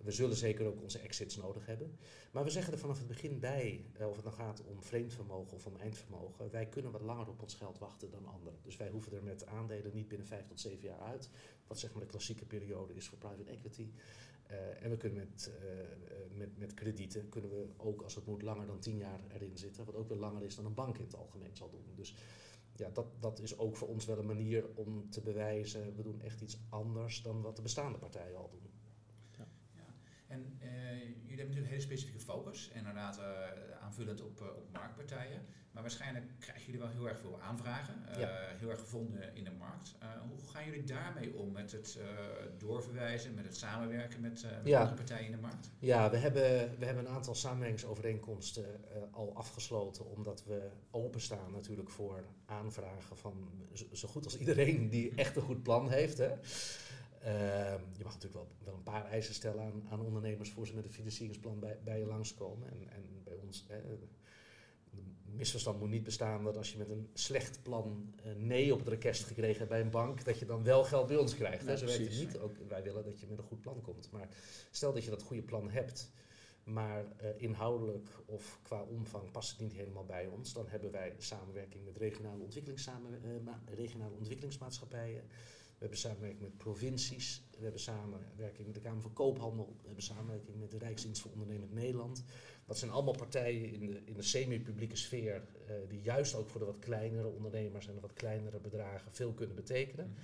we 0.03 0.11
zullen 0.11 0.37
zeker 0.37 0.67
ook 0.67 0.83
onze 0.83 0.99
exits 0.99 1.37
nodig 1.37 1.67
hebben. 1.67 1.99
Maar 2.33 2.45
we 2.45 2.51
zeggen 2.51 2.73
er 2.73 2.79
vanaf 2.79 2.99
het 2.99 3.07
begin 3.07 3.41
bij, 3.41 3.85
eh, 3.93 4.09
of 4.09 4.17
het 4.17 4.25
nou 4.25 4.37
gaat 4.37 4.63
om 4.65 4.83
vreemd 4.83 5.13
vermogen 5.13 5.57
of 5.57 5.67
om 5.67 5.77
eindvermogen, 5.77 6.51
wij 6.51 6.67
kunnen 6.67 6.93
wat 6.93 7.01
langer 7.01 7.29
op 7.29 7.43
ons 7.43 7.55
geld 7.55 7.79
wachten 7.79 8.11
dan 8.11 8.27
anderen. 8.27 8.59
Dus 8.63 8.77
wij 8.77 8.89
hoeven 8.89 9.13
er 9.13 9.23
met 9.23 9.47
aandelen 9.47 9.95
niet 9.95 10.09
binnen 10.09 10.27
vijf 10.27 10.47
tot 10.47 10.61
zeven 10.61 10.89
jaar 10.89 11.01
uit, 11.01 11.31
wat 11.67 11.79
zeg 11.79 11.93
maar 11.93 12.03
de 12.03 12.09
klassieke 12.09 12.45
periode 12.45 12.95
is 12.95 13.09
voor 13.09 13.19
private 13.19 13.51
equity. 13.51 13.91
Eh, 14.47 14.85
en 14.85 14.91
we 14.91 14.97
kunnen 14.97 15.19
met, 15.19 15.51
eh, 15.61 16.37
met, 16.37 16.59
met 16.59 16.75
kredieten, 16.75 17.29
kunnen 17.29 17.51
we 17.51 17.67
ook 17.77 18.03
als 18.03 18.15
het 18.15 18.27
moet 18.27 18.43
langer 18.43 18.67
dan 18.67 18.79
tien 18.79 18.97
jaar 18.97 19.21
erin 19.29 19.59
zitten, 19.59 19.85
wat 19.85 19.95
ook 19.95 20.09
weer 20.09 20.19
langer 20.19 20.43
is 20.43 20.55
dan 20.55 20.65
een 20.65 20.75
bank 20.75 20.99
in 20.99 21.05
het 21.05 21.17
algemeen 21.17 21.57
zal 21.57 21.71
doen. 21.71 21.85
Dus 21.95 22.15
ja, 22.77 22.91
dat, 22.91 23.07
dat 23.21 23.39
is 23.39 23.59
ook 23.59 23.77
voor 23.77 23.89
ons 23.89 24.05
wel 24.05 24.19
een 24.19 24.27
manier 24.27 24.65
om 24.75 25.11
te 25.11 25.21
bewijzen, 25.21 25.97
we 25.97 26.03
doen 26.03 26.21
echt 26.21 26.41
iets 26.41 26.59
anders 26.69 27.23
dan 27.23 27.43
wat 27.43 27.57
de 27.57 27.63
bestaande 27.63 27.99
partijen 27.99 28.37
al 28.37 28.51
doen. 28.51 28.68
En 30.59 30.69
eh, 30.69 30.99
jullie 30.99 31.13
hebben 31.15 31.37
natuurlijk 31.37 31.57
een 31.57 31.65
hele 31.67 31.81
specifieke 31.81 32.21
focus, 32.21 32.71
inderdaad 32.75 33.19
eh, 33.19 33.25
aanvullend 33.83 34.23
op, 34.23 34.41
eh, 34.41 34.47
op 34.47 34.73
marktpartijen. 34.73 35.41
Maar 35.73 35.83
waarschijnlijk 35.83 36.27
krijgen 36.39 36.65
jullie 36.65 36.81
wel 36.81 36.89
heel 36.91 37.09
erg 37.09 37.19
veel 37.21 37.41
aanvragen, 37.41 37.95
Ja. 38.19 38.29
heel 38.57 38.71
erg 38.71 38.79
gevonden 38.81 39.35
in 39.35 39.45
de 39.45 39.51
markt. 39.51 39.95
Hoe 40.29 40.49
gaan 40.49 40.65
jullie 40.65 40.85
daarmee 40.85 41.35
om 41.35 41.53
met 41.53 41.73
het 41.73 41.99
doorverwijzen, 42.59 43.35
met 43.35 43.45
het 43.45 43.57
samenwerken 43.57 44.21
met, 44.21 44.43
met 44.43 44.67
Ja. 44.67 44.79
andere 44.79 44.97
partijen 44.97 45.25
in 45.25 45.31
de 45.33 45.39
markt? 45.41 45.71
Ja, 45.79 46.11
we 46.11 46.17
hebben, 46.17 46.79
we 46.79 46.85
hebben 46.85 47.07
een 47.07 47.13
aantal 47.15 47.35
samenwerkingsovereenkomsten 47.35 48.65
al 49.11 49.37
afgesloten, 49.37 50.07
omdat 50.11 50.45
we 50.45 50.71
openstaan 50.91 51.53
natuurlijk 51.53 51.91
voor 51.91 52.25
aanvragen 52.47 53.17
van 53.17 53.51
zo, 53.73 53.85
zo 53.93 54.09
goed 54.09 54.25
als 54.25 54.39
iedereen 54.39 54.89
die 54.89 55.15
echt 55.15 55.37
een 55.37 55.43
goed 55.43 55.63
plan 55.63 55.91
heeft. 55.91 56.19
Hè. 56.19 56.31
Ehm, 57.23 57.81
je 57.97 58.05
mag 58.05 58.13
natuurlijk 58.13 58.35
wel, 58.35 58.49
wel 58.65 58.75
een 58.75 58.83
paar 58.83 59.07
eisen 59.07 59.35
stellen 59.35 59.65
aan, 59.65 59.83
aan 59.91 60.01
ondernemers 60.01 60.51
voor 60.51 60.67
ze 60.67 60.75
met 60.75 60.85
een 60.85 60.93
financieringsplan 60.93 61.59
bij, 61.59 61.79
bij 61.85 61.99
je 61.99 62.07
langskomen. 62.07 62.71
En, 62.71 62.91
en 62.91 63.05
bij 63.25 63.35
ons, 63.35 63.65
hè, 63.69 63.81
de 63.83 64.07
misverstand 65.37 65.79
moet 65.81 65.89
niet 65.89 66.05
bestaan 66.05 66.45
dat 66.45 66.57
als 66.57 66.73
je 66.73 66.79
met 66.79 66.89
een 66.89 67.09
slecht 67.15 67.63
plan 67.63 68.15
eh, 68.25 68.33
nee 68.35 68.73
op 68.73 68.79
het 68.79 68.89
rekest 68.89 69.25
gekregen 69.25 69.59
hebt 69.59 69.71
bij 69.71 69.81
een 69.81 69.91
bank, 69.91 70.25
dat 70.25 70.39
je 70.39 70.47
dan 70.47 70.63
wel 70.63 70.85
geld 70.85 71.07
bij 71.07 71.17
ons 71.17 71.35
krijgt. 71.35 71.67
Hè. 71.67 71.77
Zo 71.77 71.85
werkt 71.85 72.01
het 72.01 72.09
precies. 72.09 72.27
niet. 72.27 72.39
Ook, 72.39 72.57
wij 72.69 72.83
willen 72.83 73.05
dat 73.05 73.21
je 73.21 73.27
met 73.27 73.39
een 73.39 73.45
goed 73.45 73.61
plan 73.61 73.81
komt. 73.81 74.11
Maar 74.11 74.29
stel 74.71 74.93
dat 74.93 75.05
je 75.05 75.11
dat 75.11 75.23
goede 75.23 75.43
plan 75.43 75.71
hebt, 75.71 76.11
maar 76.65 77.05
eh, 77.17 77.29
inhoudelijk 77.37 78.09
of 78.27 78.59
qua 78.63 78.83
omvang 78.83 79.31
past 79.31 79.51
het 79.51 79.61
niet 79.61 79.73
helemaal 79.73 80.05
bij 80.05 80.27
ons, 80.27 80.53
dan 80.53 80.69
hebben 80.69 80.91
wij 80.91 81.15
samenwerking 81.19 81.85
met 81.85 81.97
regionale, 81.97 82.45
eh, 82.45 83.75
regionale 83.75 84.15
ontwikkelingsmaatschappijen. 84.15 85.25
We 85.79 85.85
hebben 85.85 85.99
samenwerking 85.99 86.43
met 86.43 86.57
provincies. 86.57 87.43
We 87.57 87.63
hebben 87.63 87.81
samenwerking 87.81 88.67
met 88.67 88.75
de 88.75 88.81
Kamer 88.81 89.03
van 89.03 89.13
Koophandel. 89.13 89.77
We 89.81 89.87
hebben 89.87 90.05
samenwerking 90.05 90.61
met 90.61 90.71
de 90.71 90.79
Rijksdienst 90.79 91.21
voor 91.21 91.31
Ondernemend 91.31 91.73
Nederland. 91.73 92.25
Dat 92.67 92.79
zijn 92.79 92.91
allemaal 92.91 93.17
partijen 93.17 93.73
in 93.73 93.87
de, 93.87 94.01
in 94.05 94.15
de 94.15 94.23
semi-publieke 94.23 94.97
sfeer 94.97 95.35
eh, 95.67 95.75
die 95.89 96.01
juist 96.01 96.35
ook 96.35 96.49
voor 96.49 96.61
de 96.61 96.67
wat 96.67 96.79
kleinere 96.79 97.29
ondernemers 97.29 97.89
en 97.89 97.95
de 97.95 98.01
wat 98.01 98.13
kleinere 98.13 98.59
bedragen 98.59 99.13
veel 99.13 99.33
kunnen 99.33 99.57
betekenen. 99.57 100.15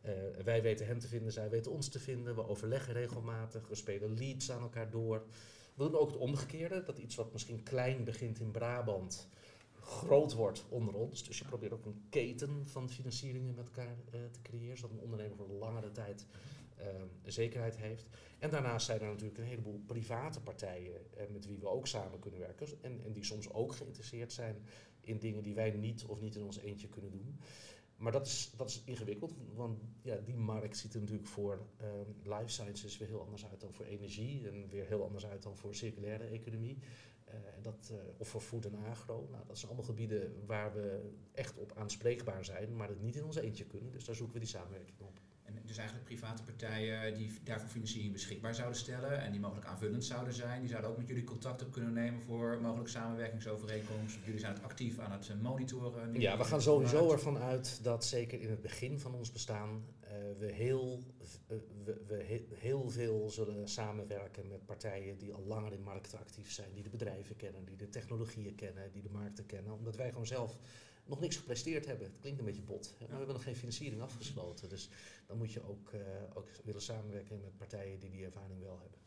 Eh, 0.00 0.12
wij 0.44 0.62
weten 0.62 0.86
hen 0.86 0.98
te 0.98 1.08
vinden, 1.08 1.32
zij 1.32 1.50
weten 1.50 1.72
ons 1.72 1.88
te 1.88 1.98
vinden. 1.98 2.34
We 2.34 2.48
overleggen 2.48 2.92
regelmatig, 2.92 3.68
we 3.68 3.74
spelen 3.74 4.18
leads 4.18 4.50
aan 4.50 4.62
elkaar 4.62 4.90
door. 4.90 5.26
We 5.74 5.84
doen 5.84 5.96
ook 5.96 6.10
het 6.10 6.18
omgekeerde, 6.20 6.82
dat 6.82 6.98
iets 6.98 7.14
wat 7.14 7.32
misschien 7.32 7.62
klein 7.62 8.04
begint 8.04 8.40
in 8.40 8.50
Brabant 8.50 9.28
groot 9.84 10.32
wordt 10.32 10.64
onder 10.68 10.94
ons. 10.94 11.24
Dus 11.24 11.38
je 11.38 11.44
probeert 11.44 11.72
ook 11.72 11.84
een 11.84 12.04
keten 12.08 12.68
van 12.68 12.90
financieringen 12.90 13.54
met 13.54 13.66
elkaar 13.66 13.96
eh, 14.10 14.20
te 14.30 14.42
creëren, 14.42 14.76
zodat 14.76 14.96
een 14.96 15.02
ondernemer 15.02 15.36
voor 15.36 15.48
langere 15.48 15.92
tijd 15.92 16.26
eh, 16.76 16.86
zekerheid 17.24 17.76
heeft. 17.76 18.06
En 18.38 18.50
daarnaast 18.50 18.86
zijn 18.86 19.00
er 19.00 19.06
natuurlijk 19.06 19.38
een 19.38 19.44
heleboel 19.44 19.82
private 19.86 20.40
partijen 20.40 21.16
eh, 21.16 21.24
met 21.32 21.46
wie 21.46 21.58
we 21.58 21.68
ook 21.68 21.86
samen 21.86 22.18
kunnen 22.18 22.40
werken. 22.40 22.66
En, 22.80 23.00
en 23.04 23.12
die 23.12 23.24
soms 23.24 23.52
ook 23.52 23.74
geïnteresseerd 23.74 24.32
zijn 24.32 24.56
in 25.00 25.18
dingen 25.18 25.42
die 25.42 25.54
wij 25.54 25.70
niet 25.70 26.04
of 26.04 26.20
niet 26.20 26.36
in 26.36 26.42
ons 26.42 26.58
eentje 26.58 26.88
kunnen 26.88 27.10
doen. 27.10 27.38
Maar 27.96 28.12
dat 28.12 28.26
is, 28.26 28.52
dat 28.56 28.68
is 28.68 28.82
ingewikkeld, 28.84 29.34
want 29.54 29.78
ja, 30.02 30.16
die 30.16 30.36
markt 30.36 30.76
ziet 30.76 30.94
er 30.94 31.00
natuurlijk 31.00 31.28
voor 31.28 31.66
eh, 31.76 31.88
life 32.22 32.48
sciences 32.48 32.98
weer 32.98 33.08
heel 33.08 33.22
anders 33.22 33.46
uit 33.46 33.60
dan 33.60 33.72
voor 33.72 33.84
energie 33.84 34.48
en 34.48 34.68
weer 34.68 34.86
heel 34.86 35.04
anders 35.04 35.26
uit 35.26 35.42
dan 35.42 35.56
voor 35.56 35.74
circulaire 35.74 36.24
economie. 36.24 36.78
Eh, 37.24 37.34
dat, 37.62 37.90
eh, 37.92 37.98
of 38.16 38.28
voor 38.28 38.40
food 38.40 38.64
en 38.64 38.74
agro. 38.74 39.28
Nou, 39.30 39.46
dat 39.46 39.58
zijn 39.58 39.70
allemaal 39.70 39.88
gebieden 39.88 40.46
waar 40.46 40.74
we 40.74 41.10
echt 41.32 41.58
op 41.58 41.72
aanspreekbaar 41.76 42.44
zijn, 42.44 42.76
maar 42.76 42.88
het 42.88 43.02
niet 43.02 43.16
in 43.16 43.24
ons 43.24 43.36
eentje 43.36 43.64
kunnen. 43.64 43.92
Dus 43.92 44.04
daar 44.04 44.14
zoeken 44.14 44.34
we 44.34 44.40
die 44.40 44.48
samenwerking 44.48 45.00
op. 45.00 45.20
Dus 45.66 45.76
eigenlijk 45.76 46.08
private 46.08 46.42
partijen 46.42 47.14
die 47.14 47.32
daarvoor 47.44 47.68
financiering 47.68 48.12
beschikbaar 48.12 48.54
zouden 48.54 48.78
stellen 48.78 49.20
en 49.22 49.32
die 49.32 49.40
mogelijk 49.40 49.66
aanvullend 49.66 50.04
zouden 50.04 50.34
zijn, 50.34 50.60
die 50.60 50.68
zouden 50.70 50.90
ook 50.90 50.96
met 50.96 51.06
jullie 51.06 51.24
contact 51.24 51.62
op 51.62 51.72
kunnen 51.72 51.92
nemen 51.92 52.20
voor 52.22 52.58
mogelijk 52.60 52.88
samenwerkingsovereenkomsten. 52.88 54.22
Jullie 54.24 54.40
zijn 54.40 54.54
het 54.54 54.62
actief 54.62 54.98
aan 54.98 55.12
het 55.12 55.28
eh, 55.28 55.36
monitoren. 55.36 56.12
nu. 56.12 56.20
Ja, 56.20 56.36
we 56.38 56.44
gaan 56.44 56.62
sowieso 56.62 57.12
ervan 57.12 57.38
uit 57.38 57.78
dat 57.82 58.04
zeker 58.04 58.40
in 58.40 58.50
het 58.50 58.60
begin 58.60 58.98
van 58.98 59.14
ons 59.14 59.32
bestaan 59.32 59.84
eh, 60.00 60.10
we, 60.38 60.46
heel, 60.52 61.02
eh, 61.46 61.56
we, 61.84 62.02
we 62.06 62.14
he- 62.14 62.46
heel 62.54 62.90
veel 62.90 63.30
zullen 63.30 63.68
samenwerken 63.68 64.48
met 64.48 64.66
partijen 64.66 65.18
die 65.18 65.32
al 65.32 65.44
langer 65.46 65.72
in 65.72 65.82
markten 65.82 66.18
actief 66.18 66.52
zijn, 66.52 66.72
die 66.72 66.82
de 66.82 66.90
bedrijven 66.90 67.36
kennen, 67.36 67.64
die 67.64 67.76
de 67.76 67.88
technologieën 67.88 68.54
kennen, 68.54 68.92
die 68.92 69.02
de 69.02 69.10
markten 69.10 69.46
kennen, 69.46 69.72
omdat 69.72 69.96
wij 69.96 70.10
gewoon 70.10 70.26
zelf 70.26 70.56
nog 71.06 71.20
niks 71.20 71.36
gepresteerd 71.36 71.86
hebben. 71.86 72.06
Het 72.06 72.18
klinkt 72.20 72.38
een 72.38 72.44
beetje 72.44 72.62
bot, 72.62 72.94
maar 72.98 73.08
we 73.08 73.14
hebben 73.16 73.34
nog 73.34 73.42
geen 73.44 73.56
financiering 73.56 74.00
afgesloten. 74.02 74.68
Dus 74.68 74.88
dan 75.26 75.36
moet 75.38 75.52
je 75.52 75.62
ook, 75.68 75.90
eh, 75.92 76.00
ook 76.34 76.48
willen 76.64 76.82
samenwerken 76.82 77.40
met 77.40 77.56
partijen 77.56 77.98
die 78.00 78.10
die 78.10 78.24
ervaring 78.24 78.60
wel 78.60 78.78
hebben. 78.80 78.98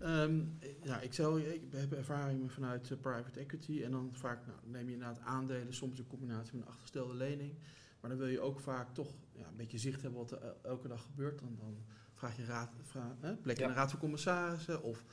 Ehm, 0.00 0.44
ja, 0.82 1.00
ik, 1.00 1.12
zal, 1.14 1.38
ik 1.38 1.62
heb 1.70 1.92
ervaring 1.92 2.52
vanuit 2.52 2.90
eh, 2.90 2.98
private 3.00 3.40
equity 3.40 3.82
en 3.82 3.90
dan 3.90 4.10
vaak 4.12 4.46
nou, 4.46 4.58
neem 4.64 4.86
je 4.86 4.92
inderdaad 4.92 5.20
aandelen, 5.20 5.74
soms 5.74 5.98
in 5.98 6.06
combinatie 6.06 6.52
met 6.52 6.62
een 6.62 6.68
achtergestelde 6.68 7.14
lening. 7.14 7.54
Maar 8.00 8.10
dan 8.10 8.18
wil 8.18 8.28
je 8.28 8.40
ook 8.40 8.60
vaak 8.60 8.94
toch 8.94 9.14
ja, 9.32 9.46
een 9.48 9.56
beetje 9.56 9.78
zicht 9.78 10.02
hebben 10.02 10.20
wat 10.20 10.30
er 10.30 10.42
el- 10.42 10.58
elke 10.62 10.88
dag 10.88 11.02
gebeurt. 11.02 11.38
Dan, 11.38 11.56
dan 11.58 11.76
vraag 12.14 12.36
je 12.36 12.44
raad, 12.44 12.70
vraag, 12.82 13.12
hè, 13.20 13.36
plek 13.36 13.56
in 13.56 13.62
Ja. 13.62 13.68
de 13.68 13.74
raad 13.74 13.90
van 13.90 14.00
commissarissen 14.00 14.82
of 14.82 15.04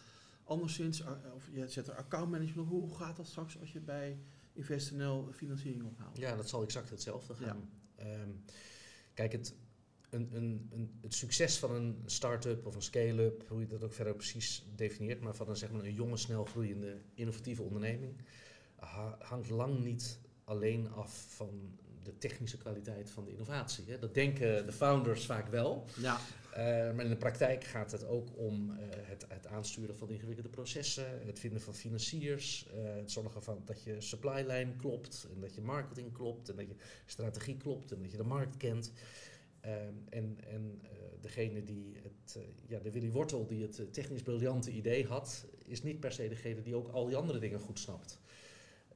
anderszins, 0.44 1.02
eh, 1.02 1.12
of 1.36 1.50
je 1.52 1.68
zet 1.68 1.88
er 1.88 1.96
accountmanagement 1.96 2.72
op. 2.72 2.82
Hoe 2.90 2.96
gaat 2.96 3.16
dat 3.16 3.28
straks 3.28 3.60
als 3.60 3.72
je 3.72 3.80
bij 3.80 4.20
InvestNL 4.60 5.32
financiering 5.32 5.84
ophaalt? 5.84 6.18
Ja, 6.18 6.36
dat 6.36 6.50
zal 6.50 6.64
exact 6.64 6.90
hetzelfde 6.90 7.36
gaan. 7.36 7.70
Ehm, 7.96 8.30
kijk, 9.14 9.32
het, 9.32 9.56
een, 10.10 10.30
een, 10.36 10.68
een, 10.72 11.00
het 11.02 11.14
succes 11.14 11.58
van 11.58 11.72
een 11.76 12.02
start-up 12.06 12.66
of 12.66 12.76
een 12.76 12.82
scale-up, 12.82 13.48
hoe 13.48 13.60
je 13.60 13.68
dat 13.68 13.84
ook 13.84 13.94
verder 13.94 14.16
precies 14.16 14.66
definieert, 14.76 15.22
maar 15.22 15.36
van 15.36 15.50
een, 15.50 15.56
zeg 15.58 15.72
maar, 15.72 15.84
een 15.84 15.94
jonge, 15.94 16.18
snel 16.18 16.46
groeiende, 16.46 17.02
innovatieve 17.14 17.64
onderneming, 17.64 18.16
ha- 18.76 19.18
hangt 19.20 19.50
lang 19.50 19.84
niet 19.84 20.20
alleen 20.44 20.92
af 20.92 21.26
van 21.28 21.80
de 22.04 22.18
technische 22.18 22.58
kwaliteit 22.58 23.10
van 23.10 23.26
de 23.26 23.32
innovatie. 23.32 23.84
Hè. 23.88 24.00
Dat 24.00 24.14
denken 24.14 24.66
de 24.66 24.72
founders 24.72 25.26
vaak 25.26 25.48
wel. 25.48 25.86
Ja, 26.02 26.20
Uh, 26.50 26.56
maar 26.66 27.04
in 27.04 27.10
de 27.10 27.16
praktijk 27.16 27.64
gaat 27.64 27.92
het 27.92 28.08
ook 28.08 28.38
om 28.38 28.70
uh, 28.70 28.78
het, 28.92 29.26
het, 29.28 29.48
aansturen 29.48 29.96
van 29.96 30.10
ingewikkelde 30.10 30.50
processen, 30.50 31.06
het 31.26 31.40
vinden 31.40 31.62
van 31.62 31.76
financiers, 31.76 32.68
uh, 32.76 32.96
het 32.96 33.12
zorgen 33.12 33.44
van 33.44 33.62
dat 33.66 33.84
je 33.84 34.02
supply 34.02 34.44
line 34.48 34.76
klopt 34.78 35.28
en 35.34 35.42
dat 35.42 35.56
je 35.56 35.62
marketing 35.62 36.14
klopt 36.14 36.50
en 36.50 36.56
dat 36.56 36.68
je 36.68 36.76
strategie 37.06 37.58
klopt 37.58 37.92
en 37.92 38.02
dat 38.02 38.12
je 38.12 38.18
de 38.18 38.24
markt 38.24 38.58
kent. 38.58 38.92
Um, 39.66 40.04
en 40.10 40.38
en 40.48 40.82
degene 41.22 41.64
die 41.64 41.96
het, 42.02 42.40
ja, 42.68 42.80
de 42.80 42.92
Willy 42.92 43.12
Wortel 43.12 43.46
die 43.48 43.62
het 43.62 43.94
technisch 43.94 44.22
briljante 44.22 44.72
idee 44.72 45.06
had, 45.06 45.46
is 45.66 45.84
niet 45.84 46.00
per 46.00 46.12
se 46.12 46.28
degene 46.28 46.62
die 46.62 46.76
ook 46.76 46.88
al 46.88 47.06
die 47.06 47.16
andere 47.16 47.40
dingen 47.40 47.60
goed 47.60 47.80
snapt. 47.80 48.20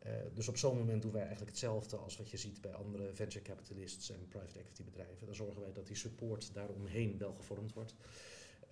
Uh, 0.05 0.11
dus 0.33 0.47
op 0.47 0.57
zo'n 0.57 0.77
moment 0.77 1.01
doen 1.01 1.11
wij 1.11 1.21
eigenlijk 1.21 1.51
hetzelfde 1.51 1.97
als 1.97 2.17
wat 2.17 2.29
je 2.29 2.37
ziet 2.37 2.61
bij 2.61 2.73
andere 2.73 3.13
venture 3.13 3.43
capitalists 3.43 4.09
en 4.09 4.27
private 4.27 4.59
equity 4.59 4.83
bedrijven. 4.83 5.25
Dan 5.25 5.35
zorgen 5.35 5.61
wij 5.61 5.73
dat 5.73 5.87
die 5.87 5.95
support 5.95 6.53
daaromheen 6.53 7.17
wel 7.17 7.33
gevormd 7.33 7.73
wordt. 7.73 7.95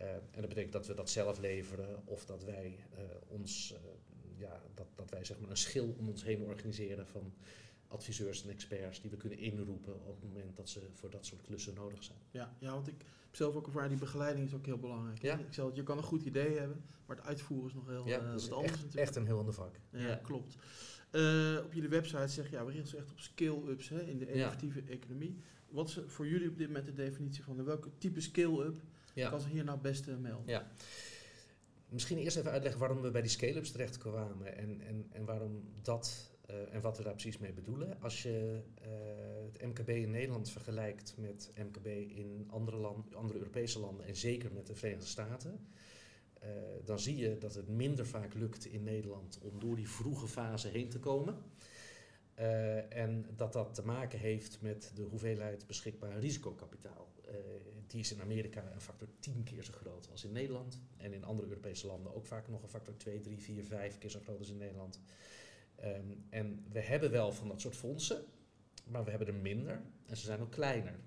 Uh, 0.02 0.14
en 0.14 0.22
dat 0.40 0.48
betekent 0.48 0.74
dat 0.74 0.88
we 0.88 0.94
dat 0.94 1.10
zelf 1.10 1.40
leveren 1.40 2.02
of 2.06 2.26
dat 2.26 2.44
wij 2.44 2.80
uh, 2.94 3.00
ons, 3.28 3.76
ja, 4.38 4.62
dat, 4.74 4.88
dat 4.96 5.10
wij 5.10 5.24
zeg 5.24 5.40
maar 5.40 5.50
een 5.50 5.58
schil 5.58 5.96
om 5.98 6.10
ons 6.10 6.24
heen 6.24 6.44
organiseren 6.44 7.08
van 7.08 7.34
adviseurs 7.92 8.44
en 8.44 8.50
experts 8.50 9.02
die 9.02 9.10
we 9.10 9.18
kunnen 9.18 9.38
inroepen 9.38 9.94
op 9.94 10.22
het 10.22 10.34
moment 10.34 10.56
dat 10.56 10.70
ze 10.70 10.82
voor 10.94 11.10
dat 11.10 11.26
soort 11.26 11.42
klussen 11.42 11.74
nodig 11.74 12.04
zijn. 12.04 12.18
Ja, 12.32 12.56
ja 12.60 12.74
want 12.74 12.88
ik 12.88 12.98
heb 12.98 13.36
zelf 13.36 13.56
ook 13.56 13.66
ervaren, 13.66 13.90
die 13.90 13.98
begeleiding 13.98 14.48
is 14.48 14.54
ook 14.54 14.66
heel 14.66 14.80
belangrijk. 14.80 15.22
Ja. 15.22 15.38
Ik 15.38 15.54
zeg, 15.54 15.66
je 15.74 15.84
kan 15.84 15.98
een 15.98 16.04
goed 16.04 16.24
idee 16.24 16.58
hebben, 16.58 16.84
maar 17.06 17.16
het 17.16 17.26
uitvoeren 17.26 17.68
is 17.68 17.74
nog 17.74 17.88
heel 17.88 18.08
ja, 18.08 18.18
uh, 18.18 18.24
wat 18.24 18.52
anders 18.52 18.52
echt, 18.52 18.72
natuurlijk. 18.72 18.96
echt 18.96 19.16
een 19.16 19.26
heel 19.26 19.38
ander 19.38 19.54
vak. 19.54 19.80
Ja, 19.90 20.00
ja. 20.00 20.16
klopt. 20.16 20.56
Uh, 21.12 21.58
op 21.64 21.74
jullie 21.74 21.90
website 21.90 22.28
zeg 22.28 22.50
je, 22.50 22.56
ja, 22.56 22.66
we 22.66 22.72
richten 22.72 22.94
ons 22.94 23.04
echt 23.04 23.12
op 23.12 23.20
scale-ups 23.20 23.92
in 23.92 24.18
de 24.18 24.32
innovatieve 24.32 24.84
economie. 24.88 25.38
Wat 25.70 25.88
is 25.88 26.00
voor 26.08 26.28
jullie 26.28 26.50
op 26.50 26.58
dit 26.58 26.68
moment 26.68 26.86
de 26.86 26.94
definitie 26.94 27.44
van 27.44 27.58
de 27.58 27.64
welke 27.64 27.90
type 27.98 28.22
scale-up 28.22 28.82
kan 29.16 29.42
ze 29.42 29.50
hier 29.50 29.64
nou 29.64 29.80
best 29.80 30.08
uh, 30.08 30.18
melden? 30.18 30.48
Ja. 30.48 30.72
Misschien 31.90 32.18
eerst 32.18 32.38
even 32.38 32.52
uitleggen 32.52 32.80
waarom 32.80 33.02
we 33.02 33.12
bij 33.12 33.22
die 33.22 33.32
scale-ups 33.32 33.72
terecht 33.72 33.98
kwamen 33.98 34.58
en, 34.58 34.82
en, 34.82 35.08
en 35.12 35.26
waarom 35.26 35.64
dat 35.82 36.31
uh, 36.52 36.74
en 36.74 36.82
wat 36.82 36.98
we 36.98 37.04
daar 37.04 37.14
precies 37.14 37.38
mee 37.38 37.54
bedoelen. 37.54 38.02
Als 38.02 38.24
je 38.24 38.62
uh, 38.82 38.88
het 39.52 39.62
MKB 39.62 39.90
in 39.90 40.12
Nederland 40.12 40.50
vergelijkt 40.50 41.16
met 41.18 41.52
MKB 41.56 41.86
in 41.88 42.48
andere, 42.50 42.78
land, 42.78 43.16
andere 43.16 43.40
Europese 43.40 43.80
landen 43.80 44.06
en 44.06 44.16
zeker 44.16 44.54
met 44.54 44.68
de 44.68 44.76
Verenigde 44.76 45.08
Staten, 45.08 45.68
uh, 46.44 46.50
dan 46.86 47.00
zie 47.00 47.18
je 47.18 47.38
dat 47.38 47.56
het 47.56 47.68
minder 47.68 48.08
vaak 48.08 48.34
lukt 48.34 48.66
in 48.66 48.84
Nederland 48.84 49.40
om 49.42 49.60
door 49.60 49.76
die 49.76 49.90
vroege 49.90 50.28
fase 50.28 50.68
heen 50.68 50.90
te 50.90 51.00
komen. 51.00 51.36
En 52.90 53.26
dat 53.36 53.54
dat 53.54 53.74
te 53.74 53.86
maken 53.86 54.20
heeft 54.20 54.62
met 54.62 54.92
de 54.96 55.02
hoeveelheid 55.02 55.68
beschikbaar 55.68 56.20
risicokapitaal. 56.20 57.12
Die 57.88 58.00
is 58.00 58.12
in 58.12 58.22
Amerika 58.22 58.72
een 58.74 58.82
factor 58.82 59.08
10 59.20 59.44
keer 59.44 59.64
zo 59.64 59.72
groot 59.74 60.10
als 60.12 60.24
in 60.24 60.32
Nederland. 60.32 60.82
En 60.98 61.14
in 61.14 61.24
andere 61.24 61.48
Europese 61.48 61.88
landen 61.88 62.16
ook 62.16 62.26
vaak 62.26 62.48
nog 62.48 62.64
een 62.64 62.70
factor 62.70 62.98
2, 62.98 63.20
3, 63.20 63.38
4, 63.38 63.64
5 63.64 63.98
keer 63.98 64.10
zo 64.10 64.20
groot 64.20 64.40
als 64.40 64.50
in 64.50 64.58
Nederland. 64.58 65.00
Um, 65.84 66.26
en 66.30 66.66
we 66.72 66.80
hebben 66.80 67.12
wel 67.12 67.32
van 67.32 67.48
dat 67.48 67.62
soort 67.62 67.76
fondsen, 67.76 68.24
maar 68.86 69.04
we 69.04 69.10
hebben 69.10 69.28
er 69.28 69.34
minder 69.34 69.82
en 70.06 70.18
ze 70.18 70.26
zijn 70.26 70.42
ook 70.42 70.52
kleiner. 70.52 71.00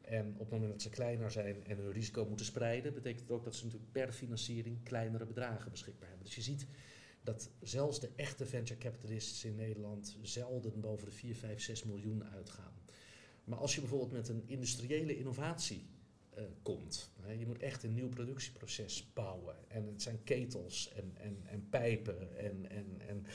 En 0.00 0.32
op 0.32 0.38
het 0.38 0.50
moment 0.50 0.70
dat 0.70 0.82
ze 0.82 0.90
kleiner 0.90 1.30
zijn 1.30 1.64
en 1.64 1.76
hun 1.76 1.92
risico 1.92 2.26
moeten 2.26 2.46
spreiden, 2.46 2.94
betekent 2.94 3.20
het 3.20 3.30
ook 3.30 3.44
dat 3.44 3.54
ze 3.54 3.64
natuurlijk 3.64 3.92
per 3.92 4.12
financiering 4.12 4.82
kleinere 4.82 5.26
bedragen 5.26 5.70
beschikbaar 5.70 6.08
hebben. 6.08 6.26
Dus 6.26 6.34
je 6.34 6.42
ziet 6.42 6.66
dat 7.22 7.50
zelfs 7.60 8.00
de 8.00 8.10
echte 8.16 8.46
venture 8.46 8.80
capitalists 8.80 9.44
in 9.44 9.54
Nederland 9.54 10.18
zelden 10.22 10.80
boven 10.80 11.04
de 11.04 11.12
4, 11.12 11.36
5, 11.36 11.60
6 11.60 11.84
miljoen 11.84 12.24
uitgaan. 12.24 12.72
Maar 13.44 13.58
als 13.58 13.74
je 13.74 13.80
bijvoorbeeld 13.80 14.12
met 14.12 14.28
een 14.28 14.42
industriële 14.46 15.16
innovatie 15.16 15.86
uh, 16.38 16.44
komt, 16.62 17.10
hè, 17.20 17.32
je 17.32 17.46
moet 17.46 17.58
echt 17.58 17.82
een 17.82 17.94
nieuw 17.94 18.08
productieproces 18.08 19.12
bouwen. 19.12 19.56
En 19.68 19.86
het 19.86 20.02
zijn 20.02 20.24
ketels 20.24 20.92
en, 20.92 21.12
en, 21.16 21.42
en 21.44 21.68
pijpen 21.68 22.36
en, 22.36 22.70
en, 22.70 23.00
en 23.08 23.26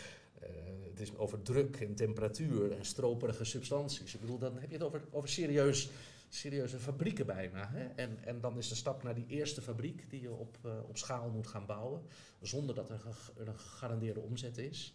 uh, 0.44 0.50
het 0.90 1.00
is 1.00 1.16
over 1.16 1.42
druk 1.42 1.76
en 1.76 1.96
temperatuur 1.96 2.72
en 2.72 2.86
stroperige 2.86 3.44
substanties. 3.44 4.14
Ik 4.14 4.22
bedoel, 4.22 4.38
dan 4.38 4.58
heb 4.58 4.70
je 4.70 4.76
het 4.76 4.86
over, 4.86 5.02
over 5.12 5.30
serieus, 5.30 5.90
serieuze 6.30 6.80
fabrieken 6.80 7.26
bijna. 7.26 7.70
Hè? 7.72 7.86
En, 7.86 8.18
en 8.24 8.42
dan 8.42 8.58
is 8.58 8.68
de 8.68 8.76
stap 8.76 9.04
naar 9.04 9.16
die 9.16 9.28
eerste 9.28 9.62
fabriek 9.62 10.10
die 10.10 10.22
je 10.22 10.32
op, 10.32 10.58
uh, 10.66 10.72
op 10.88 10.98
schaal 10.98 11.30
moet 11.30 11.48
gaan 11.48 11.66
bouwen, 11.66 12.02
zonder 12.42 12.76
dat 12.76 12.90
er 12.90 13.02
een, 13.38 13.60
gegarandeerde 13.60 14.20
omzet 14.20 14.58
is, 14.58 14.94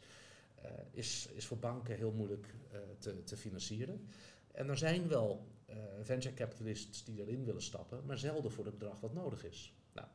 uh, 0.65 0.71
is, 0.91 1.29
is 1.35 1.47
voor 1.47 1.59
banken 1.59 1.97
heel 1.97 2.13
moeilijk 2.13 2.55
te, 2.99 3.23
te 3.23 3.37
financieren. 3.37 4.09
En 4.53 4.69
er 4.69 4.79
zijn 4.79 5.09
wel 5.09 5.47
venture 6.03 6.35
capitalists 6.35 7.05
die 7.05 7.21
erin 7.21 7.45
willen 7.45 7.63
stappen, 7.63 8.03
maar 8.07 8.19
zelden 8.19 8.51
voor 8.51 8.65
het 8.65 8.79
bedrag 8.79 9.01
wat 9.01 9.13
nodig 9.13 9.45
is. 9.45 9.75
Nou, 9.93 10.09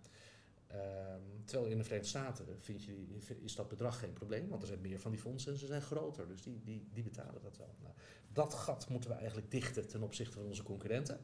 Um, 0.75 1.45
terwijl 1.45 1.71
in 1.71 1.77
de 1.77 1.83
Verenigde 1.83 2.09
Staten 2.09 2.45
vind 2.59 2.83
je, 2.83 3.05
is 3.41 3.55
dat 3.55 3.67
bedrag 3.67 3.99
geen 3.99 4.13
probleem, 4.13 4.47
want 4.49 4.61
er 4.61 4.67
zijn 4.67 4.81
meer 4.81 4.99
van 4.99 5.11
die 5.11 5.19
fondsen 5.19 5.51
en 5.51 5.57
ze 5.57 5.65
zijn 5.65 5.81
groter, 5.81 6.27
dus 6.27 6.41
die, 6.41 6.61
die, 6.63 6.87
die 6.93 7.03
betalen 7.03 7.41
dat 7.41 7.57
wel. 7.57 7.75
Nou, 7.81 7.93
dat 8.33 8.53
gat 8.53 8.89
moeten 8.89 9.09
we 9.09 9.15
eigenlijk 9.15 9.51
dichten 9.51 9.87
ten 9.87 10.03
opzichte 10.03 10.33
van 10.33 10.45
onze 10.45 10.63
concurrenten. 10.63 11.19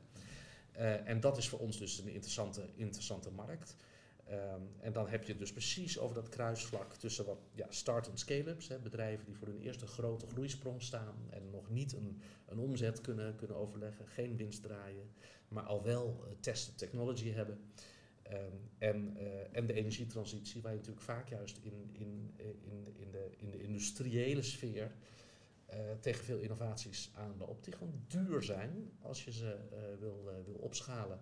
Uh, 0.77 1.07
en 1.07 1.19
dat 1.19 1.37
is 1.37 1.49
voor 1.49 1.59
ons 1.59 1.77
dus 1.77 1.97
een 1.97 2.07
interessante, 2.07 2.69
interessante 2.75 3.31
markt. 3.31 3.75
Um, 4.29 4.69
en 4.79 4.93
dan 4.93 5.07
heb 5.07 5.23
je 5.23 5.35
dus 5.35 5.51
precies 5.51 5.99
over 5.99 6.15
dat 6.15 6.29
kruisvlak 6.29 6.93
tussen 6.93 7.25
wat 7.25 7.39
ja, 7.53 7.65
start- 7.69 8.09
en 8.09 8.17
scale-ups, 8.17 8.81
bedrijven 8.83 9.25
die 9.25 9.35
voor 9.35 9.47
hun 9.47 9.59
eerste 9.59 9.87
grote 9.87 10.27
groeisprong 10.27 10.81
staan 10.81 11.15
en 11.29 11.49
nog 11.49 11.69
niet 11.69 11.93
een, 11.93 12.21
een 12.45 12.59
omzet 12.59 13.01
kunnen, 13.01 13.35
kunnen 13.35 13.57
overleggen, 13.57 14.07
geen 14.07 14.37
winst 14.37 14.63
draaien, 14.63 15.11
maar 15.47 15.63
al 15.63 15.83
wel 15.83 16.23
uh, 16.23 16.31
tested 16.39 16.77
technology 16.77 17.31
hebben. 17.31 17.59
Um, 18.33 18.69
en, 18.77 19.17
uh, 19.17 19.55
en 19.57 19.65
de 19.65 19.73
energietransitie, 19.73 20.61
waar 20.61 20.71
je 20.71 20.77
natuurlijk 20.77 21.05
vaak 21.05 21.29
juist 21.29 21.57
in, 21.61 21.89
in, 21.91 22.33
in, 22.35 22.87
in, 22.95 23.11
de, 23.11 23.29
in 23.37 23.51
de 23.51 23.61
industriële 23.61 24.41
sfeer 24.41 24.95
uh, 25.73 25.75
tegen 25.99 26.25
veel 26.25 26.39
innovaties 26.39 27.11
aanloopt, 27.15 27.63
die 27.63 27.73
gewoon 27.73 28.03
duur 28.07 28.43
zijn 28.43 28.91
als 29.01 29.25
je 29.25 29.31
ze 29.31 29.57
wil, 29.99 30.23
wil 30.45 30.55
opschalen. 30.55 31.19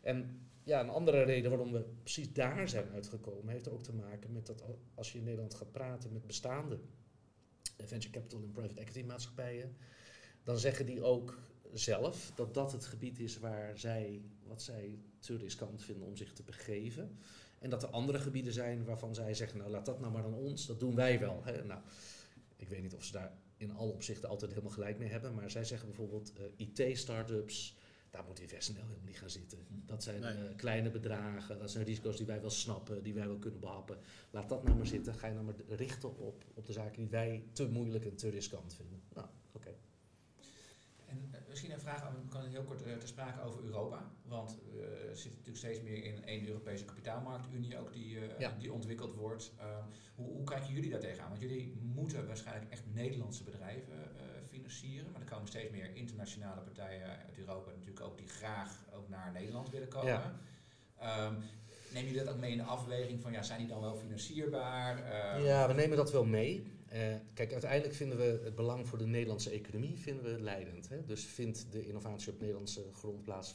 En 0.00 0.48
ja, 0.64 0.80
een 0.80 0.88
andere 0.88 1.22
reden 1.22 1.50
waarom 1.50 1.72
we 1.72 1.84
precies 2.02 2.32
daar 2.32 2.68
zijn 2.68 2.88
uitgekomen, 2.88 3.52
heeft 3.52 3.68
ook 3.68 3.82
te 3.82 3.94
maken 3.94 4.32
met 4.32 4.46
dat 4.46 4.64
als 4.94 5.12
je 5.12 5.18
in 5.18 5.24
Nederland 5.24 5.54
gaat 5.54 5.72
praten 5.72 6.12
met 6.12 6.26
bestaande 6.26 6.78
venture 7.76 8.12
capital 8.12 8.42
en 8.42 8.52
private 8.52 8.80
equity 8.80 9.02
maatschappijen, 9.06 9.76
dan 10.42 10.58
zeggen 10.58 10.86
die 10.86 11.02
ook 11.02 11.38
zelf 11.72 12.32
dat 12.34 12.54
dat 12.54 12.72
het 12.72 12.84
gebied 12.84 13.18
is 13.18 13.38
waar 13.38 13.78
zij, 13.78 14.22
wat 14.46 14.62
zij 14.62 14.98
te 15.24 15.36
riskant 15.36 15.82
vinden 15.82 16.08
om 16.08 16.16
zich 16.16 16.32
te 16.32 16.42
begeven. 16.42 17.18
En 17.58 17.70
dat 17.70 17.82
er 17.82 17.88
andere 17.88 18.18
gebieden 18.18 18.52
zijn 18.52 18.84
waarvan 18.84 19.14
zij 19.14 19.34
zeggen, 19.34 19.58
nou 19.58 19.70
laat 19.70 19.86
dat 19.86 20.00
nou 20.00 20.12
maar 20.12 20.24
aan 20.24 20.34
ons, 20.34 20.66
dat 20.66 20.80
doen 20.80 20.94
wij 20.94 21.20
wel. 21.20 21.40
Hè. 21.44 21.64
Nou, 21.64 21.80
ik 22.56 22.68
weet 22.68 22.82
niet 22.82 22.94
of 22.94 23.04
ze 23.04 23.12
daar 23.12 23.32
in 23.56 23.72
alle 23.72 23.92
opzichten 23.92 24.28
altijd 24.28 24.50
helemaal 24.50 24.72
gelijk 24.72 24.98
mee 24.98 25.08
hebben, 25.08 25.34
maar 25.34 25.50
zij 25.50 25.64
zeggen 25.64 25.88
bijvoorbeeld 25.88 26.32
uh, 26.38 26.66
IT-startups, 26.68 27.76
daar 28.10 28.24
moet 28.24 28.40
InvestNL 28.40 28.82
helemaal 28.82 29.06
niet 29.06 29.18
gaan 29.18 29.30
zitten. 29.30 29.58
Dat 29.68 30.02
zijn 30.02 30.20
nee. 30.20 30.34
uh, 30.34 30.56
kleine 30.56 30.90
bedragen, 30.90 31.58
dat 31.58 31.70
zijn 31.70 31.84
risico's 31.84 32.16
die 32.16 32.26
wij 32.26 32.40
wel 32.40 32.50
snappen, 32.50 33.02
die 33.02 33.14
wij 33.14 33.26
wel 33.26 33.38
kunnen 33.38 33.60
behappen. 33.60 33.98
Laat 34.30 34.48
dat 34.48 34.64
nou 34.64 34.76
maar 34.76 34.86
zitten, 34.86 35.14
ga 35.14 35.26
je 35.26 35.32
nou 35.32 35.44
maar 35.44 35.54
richten 35.68 36.18
op, 36.18 36.44
op 36.54 36.66
de 36.66 36.72
zaken 36.72 36.96
die 36.96 37.10
wij 37.10 37.44
te 37.52 37.68
moeilijk 37.68 38.04
en 38.04 38.16
te 38.16 38.28
riskant 38.28 38.74
vinden. 38.74 39.02
Nou, 39.14 39.26
oké. 39.52 39.68
Okay. 39.68 39.76
En 41.06 41.30
uh, 41.32 41.38
misschien 41.54 41.74
een 41.74 41.80
vraag, 41.80 42.10
we 42.10 42.28
kunnen 42.28 42.50
heel 42.50 42.62
kort 42.62 42.86
uh, 42.86 42.96
te 42.96 43.06
sprake 43.06 43.42
over 43.42 43.64
Europa. 43.64 44.10
Want 44.22 44.58
we 44.72 45.06
uh, 45.08 45.14
zitten 45.14 45.30
natuurlijk 45.30 45.56
steeds 45.56 45.80
meer 45.80 46.04
in 46.04 46.24
één 46.24 46.46
Europese 46.46 46.84
kapitaalmarktunie 46.84 47.78
ook 47.78 47.92
die, 47.92 48.18
ja. 48.38 48.56
die 48.58 48.72
ontwikkeld 48.72 49.14
wordt. 49.14 49.52
hoe, 50.14 50.26
hoe 50.26 50.44
kijken 50.44 50.72
jullie 50.72 50.90
daar 50.90 51.00
tegenaan? 51.00 51.28
Want 51.28 51.40
jullie 51.40 51.76
moeten 51.94 52.26
waarschijnlijk 52.26 52.70
echt 52.70 52.82
Nederlandse 52.94 53.44
bedrijven 53.44 53.98
financieren. 54.48 55.10
Maar 55.12 55.20
er 55.20 55.26
komen 55.26 55.48
steeds 55.48 55.70
meer 55.70 55.94
internationale 55.94 56.60
partijen 56.60 57.06
uit 57.26 57.38
Europa 57.38 57.70
natuurlijk 57.70 58.00
ook 58.00 58.18
die 58.18 58.28
graag 58.28 58.84
ook 58.94 59.08
naar 59.08 59.32
Nederland 59.32 59.70
willen 59.70 59.88
komen. 59.88 60.36
Ja. 61.00 61.26
Um, 61.26 61.36
neem 61.92 62.06
je 62.06 62.12
dat 62.12 62.28
ook 62.28 62.38
mee 62.38 62.50
in 62.50 62.56
de 62.56 62.62
afweging 62.62 63.20
van 63.22 63.32
ja, 63.32 63.42
zijn 63.42 63.58
die 63.58 63.68
dan 63.68 63.80
wel 63.80 63.96
financierbaar? 63.96 64.98
Uh, 64.98 65.44
ja, 65.44 65.66
we 65.66 65.72
nemen 65.72 65.96
dat 65.96 66.12
wel 66.12 66.24
mee. 66.24 66.73
Uh, 66.94 67.14
kijk, 67.34 67.52
uiteindelijk 67.52 67.94
vinden 67.94 68.18
we 68.18 68.40
het 68.44 68.54
belang 68.54 68.88
voor 68.88 68.98
de 68.98 69.06
Nederlandse 69.06 69.50
economie 69.50 69.98
vinden 69.98 70.24
we 70.24 70.40
leidend. 70.40 70.88
Hè? 70.88 71.04
Dus 71.04 71.24
vindt 71.24 71.66
de 71.70 71.86
innovatie 71.86 72.32
op 72.32 72.40
Nederlandse 72.40 72.84
grond 72.92 73.22
plaats, 73.22 73.54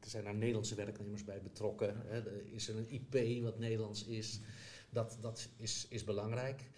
er 0.00 0.10
zijn 0.10 0.24
daar 0.24 0.34
Nederlandse 0.34 0.74
werknemers 0.74 1.24
bij 1.24 1.42
betrokken. 1.42 1.96
Hè. 2.06 2.42
Is 2.44 2.68
er 2.68 2.76
een 2.76 2.90
IP 2.90 3.42
wat 3.42 3.58
Nederlands 3.58 4.04
is. 4.06 4.40
Dat, 4.90 5.18
dat 5.20 5.48
is, 5.56 5.86
is 5.88 6.04
belangrijk. 6.04 6.70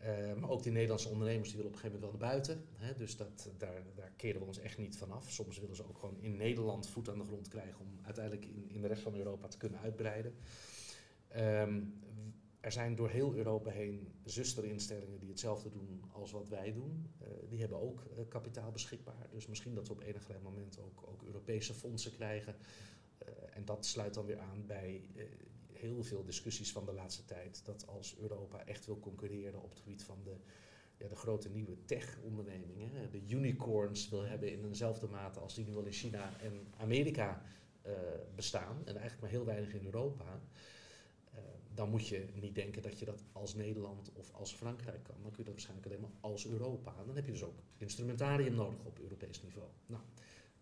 Uh, 0.00 0.34
maar 0.34 0.50
ook 0.50 0.62
die 0.62 0.72
Nederlandse 0.72 1.08
ondernemers 1.08 1.48
die 1.48 1.56
willen 1.56 1.72
op 1.72 1.76
een 1.76 1.82
gegeven 1.82 2.00
moment 2.00 2.20
wel 2.20 2.28
naar 2.28 2.44
buiten. 2.44 2.64
Hè, 2.76 2.94
dus 2.94 3.16
dat, 3.16 3.50
daar, 3.58 3.82
daar 3.94 4.12
keren 4.16 4.40
we 4.40 4.46
ons 4.46 4.58
echt 4.58 4.78
niet 4.78 4.96
van 4.96 5.12
af. 5.12 5.30
Soms 5.30 5.58
willen 5.58 5.76
ze 5.76 5.88
ook 5.88 5.98
gewoon 5.98 6.20
in 6.20 6.36
Nederland 6.36 6.88
voet 6.88 7.08
aan 7.08 7.18
de 7.18 7.24
grond 7.24 7.48
krijgen 7.48 7.80
om 7.80 7.98
uiteindelijk 8.02 8.44
in, 8.46 8.70
in 8.70 8.80
de 8.80 8.88
rest 8.88 9.02
van 9.02 9.16
Europa 9.16 9.48
te 9.48 9.56
kunnen 9.56 9.80
uitbreiden. 9.80 10.34
Um, 11.36 12.00
er 12.62 12.72
zijn 12.72 12.94
door 12.94 13.08
heel 13.08 13.34
Europa 13.34 13.70
heen 13.70 14.08
zusterinstellingen 14.24 15.18
die 15.18 15.28
hetzelfde 15.28 15.70
doen 15.70 16.02
als 16.12 16.30
wat 16.30 16.48
wij 16.48 16.72
doen. 16.72 17.10
Uh, 17.22 17.28
die 17.48 17.60
hebben 17.60 17.80
ook 17.80 18.04
uh, 18.10 18.28
kapitaal 18.28 18.70
beschikbaar. 18.70 19.28
Dus 19.30 19.46
misschien 19.46 19.74
dat 19.74 19.86
we 19.86 19.92
op 19.92 20.02
enig 20.02 20.28
moment 20.42 20.78
ook, 20.78 21.02
ook 21.08 21.22
Europese 21.22 21.74
fondsen 21.74 22.12
krijgen. 22.12 22.54
Uh, 23.22 23.28
en 23.56 23.64
dat 23.64 23.86
sluit 23.86 24.14
dan 24.14 24.26
weer 24.26 24.38
aan 24.38 24.66
bij 24.66 25.08
heel 25.72 26.02
veel 26.02 26.24
discussies 26.24 26.72
van 26.72 26.84
de 26.84 26.92
laatste 26.92 27.24
tijd. 27.24 27.64
Dat 27.64 27.86
als 27.86 28.16
Europa 28.18 28.64
echt 28.64 28.86
wil 28.86 28.98
concurreren 28.98 29.62
op 29.62 29.70
het 29.70 29.78
gebied 29.78 30.04
van 30.04 30.18
de, 30.24 30.36
ja, 30.96 31.08
de 31.08 31.16
grote 31.16 31.48
nieuwe 31.48 31.84
tech-ondernemingen, 31.84 33.10
de 33.10 33.22
unicorns 33.28 34.08
wil 34.08 34.22
hebben 34.22 34.52
in 34.52 34.64
eenzelfde 34.64 35.06
mate 35.06 35.40
als 35.40 35.54
die 35.54 35.64
nu 35.64 35.76
al 35.76 35.84
in 35.84 35.92
China 35.92 36.40
en 36.40 36.66
Amerika 36.76 37.42
bestaan. 38.34 38.76
En 38.78 38.96
eigenlijk 38.96 39.20
maar 39.20 39.30
heel 39.30 39.44
weinig 39.44 39.74
in 39.74 39.84
Europa 39.84 40.40
dan 41.74 41.90
moet 41.90 42.08
je 42.08 42.26
niet 42.34 42.54
denken 42.54 42.82
dat 42.82 42.98
je 42.98 43.04
dat 43.04 43.24
als 43.32 43.54
Nederland 43.54 44.12
of 44.12 44.32
als 44.32 44.54
Frankrijk 44.54 45.02
kan. 45.02 45.16
Dan 45.22 45.30
kun 45.30 45.38
je 45.38 45.44
dat 45.44 45.52
waarschijnlijk 45.52 45.86
alleen 45.86 46.00
maar 46.00 46.30
als 46.30 46.46
Europa. 46.46 46.94
En 46.98 47.06
dan 47.06 47.16
heb 47.16 47.26
je 47.26 47.32
dus 47.32 47.42
ook 47.42 47.58
instrumentarium 47.76 48.54
nodig 48.54 48.84
op 48.84 48.98
Europees 48.98 49.42
niveau. 49.42 49.68
Nou, 49.86 50.02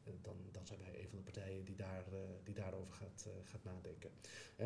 eh, 0.05 0.13
dan, 0.53 0.67
zijn 0.67 0.81
wij 0.81 1.01
een 1.01 1.09
van 1.09 1.19
de 1.19 1.25
partijen 1.25 1.65
die, 1.65 1.77
daar, 1.77 2.05
uh, 2.13 2.19
die 2.45 2.55
daarover 2.55 2.95
gaat, 2.95 3.25
uh, 3.29 3.33
gaat 3.45 3.65
nadenken. 3.65 4.11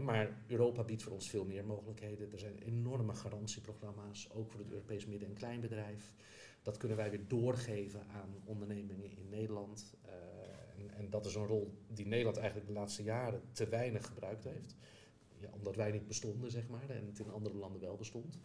maar 0.05 0.45
Europa 0.47 0.83
biedt 0.83 1.03
voor 1.03 1.13
ons 1.13 1.31
veel 1.31 1.45
meer 1.45 1.65
mogelijkheden. 1.65 2.33
Er 2.33 2.39
zijn 2.39 2.59
enorme 2.59 3.15
garantieprogramma's, 3.15 4.31
ook 4.33 4.51
voor 4.51 4.61
het 4.61 4.71
Europees 4.71 5.07
midden- 5.07 5.29
en 5.29 5.35
kleinbedrijf. 5.35 6.15
Dat 6.63 6.77
kunnen 6.77 6.97
wij 6.97 7.11
weer 7.11 7.29
doorgeven 7.29 8.07
aan 8.07 8.43
ondernemingen 8.45 9.17
in 9.17 9.29
Nederland. 9.29 9.95
En, 10.77 10.91
en 10.91 11.11
dat 11.11 11.27
is 11.27 11.35
een 11.35 11.47
rol 11.47 11.75
die 11.89 12.07
Nederland 12.07 12.37
eigenlijk 12.37 12.67
de 12.67 12.73
laatste 12.73 13.03
jaren 13.03 13.43
te 13.53 13.69
weinig 13.69 14.07
gebruikt 14.07 14.45
heeft 14.45 14.77
ja, 15.45 15.51
omdat 15.53 15.77
wij 15.77 15.91
niet 15.91 16.07
bestonden, 16.07 16.51
zeg 16.51 16.69
maar, 16.69 16.91
en 16.91 17.07
het 17.07 17.19
in 17.19 17.31
andere 17.31 17.57
landen 17.57 17.81
wel 17.81 17.97
bestond. 17.97 18.39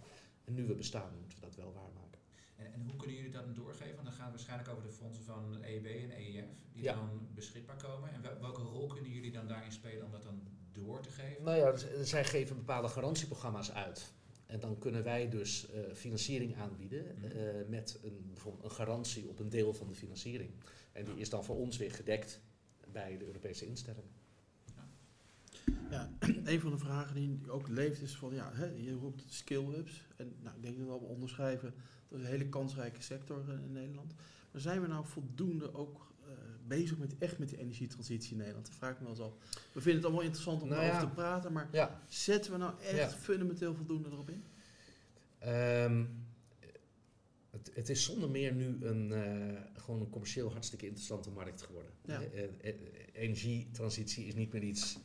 En 0.45 0.53
nu 0.53 0.65
we 0.65 0.75
bestaan, 0.75 1.11
moeten 1.19 1.39
we 1.39 1.45
dat 1.45 1.55
wel 1.55 1.73
waarmaken. 1.73 2.19
En, 2.55 2.73
en 2.73 2.81
hoe 2.81 2.95
kunnen 2.95 3.15
jullie 3.15 3.31
dat 3.31 3.55
doorgeven? 3.55 3.95
Want 3.95 4.07
dan 4.07 4.13
gaat 4.13 4.25
het 4.25 4.35
waarschijnlijk 4.35 4.69
over 4.69 4.83
de 4.83 4.93
fondsen 4.93 5.23
van 5.23 5.61
EIB 5.61 5.85
en 5.85 6.11
EIF, 6.11 6.45
die 6.73 6.83
dan 6.83 7.27
beschikbaar 7.33 7.83
komen. 7.83 8.11
En 8.11 8.21
welke 8.39 8.61
rol 8.61 8.87
kunnen 8.87 9.11
jullie 9.11 9.31
dan 9.31 9.47
daarin 9.47 9.71
spelen 9.71 10.05
om 10.05 10.11
dat 10.11 10.23
dan 10.23 10.41
door 10.71 11.01
te 11.01 11.09
geven? 11.09 11.43
Nou 11.43 11.57
ja, 11.57 11.71
dus, 11.71 12.09
zij 12.09 12.25
geven 12.25 12.55
bepaalde 12.55 12.87
garantieprogramma's 12.87 13.71
uit. 13.71 14.13
En 14.45 14.59
dan 14.59 14.77
kunnen 14.77 15.03
wij 15.03 15.29
dus 15.29 15.67
uh, 15.73 15.93
financiering 15.93 16.55
aanbieden 16.55 17.05
uh, 17.23 17.67
met 17.67 17.99
een, 18.03 18.23
bijvoorbeeld 18.27 18.63
een 18.63 18.71
garantie 18.71 19.27
op 19.27 19.39
een 19.39 19.49
deel 19.49 19.73
van 19.73 19.87
de 19.87 19.93
financiering. 19.93 20.51
En 20.91 21.05
die 21.05 21.15
is 21.15 21.29
dan 21.29 21.43
voor 21.43 21.55
ons 21.55 21.77
weer 21.77 21.91
gedekt 21.91 22.41
bij 22.91 23.17
de 23.17 23.25
Europese 23.25 23.65
instellingen. 23.65 24.18
Ja, 25.89 26.09
een 26.43 26.59
van 26.59 26.71
de 26.71 26.77
vragen 26.77 27.15
die 27.15 27.39
ook 27.47 27.67
leeft 27.67 28.01
is 28.01 28.15
van, 28.15 28.33
ja, 28.33 28.51
hè, 28.53 28.65
je 28.65 28.93
roept 28.93 29.23
skill 29.27 29.65
hubs. 29.65 30.07
En 30.15 30.33
nou, 30.41 30.55
ik 30.55 30.61
denk 30.61 30.77
dat 30.77 30.83
we 30.83 30.91
wel 30.91 30.99
onderschrijven, 30.99 31.73
dat 32.07 32.19
is 32.19 32.25
een 32.25 32.31
hele 32.31 32.49
kansrijke 32.49 33.01
sector 33.01 33.43
uh, 33.47 33.63
in 33.63 33.71
Nederland. 33.71 34.13
Maar 34.51 34.61
zijn 34.61 34.81
we 34.81 34.87
nou 34.87 35.05
voldoende 35.05 35.73
ook 35.73 36.13
uh, 36.27 36.33
bezig 36.67 36.97
met 36.97 37.17
echt 37.17 37.37
met 37.37 37.49
de 37.49 37.57
energietransitie 37.57 38.31
in 38.31 38.37
Nederland? 38.37 38.65
Dat 38.65 38.75
vraag 38.75 38.91
ik 38.91 38.99
me 38.99 39.03
wel 39.03 39.13
eens 39.13 39.23
af. 39.23 39.33
We 39.73 39.81
vinden 39.81 39.95
het 39.95 40.03
allemaal 40.03 40.23
interessant 40.23 40.61
om 40.61 40.69
nou, 40.69 40.83
ja. 40.83 40.99
te 40.99 41.07
praten, 41.07 41.53
maar 41.53 41.69
ja. 41.71 42.01
zetten 42.07 42.51
we 42.51 42.57
nou 42.57 42.73
echt 42.81 42.95
ja. 42.95 43.09
fundamenteel 43.09 43.75
voldoende 43.75 44.09
erop 44.09 44.29
in? 44.29 44.43
Um, 45.47 46.27
het, 47.49 47.71
het, 47.73 47.89
is 47.89 48.03
zonder 48.03 48.29
meer 48.29 48.53
nu 48.53 48.77
een, 48.81 49.12
uh, 49.12 49.60
gewoon 49.73 50.01
een 50.01 50.10
commercieel 50.10 50.51
hartstikke 50.51 50.86
interessante 50.86 51.29
markt 51.29 51.62
geworden. 51.62 51.91
Ja. 52.05 52.21
energietransitie 53.13 54.25
is 54.25 54.36
niet 54.36 54.53
meer 54.53 54.63
iets 54.63 54.99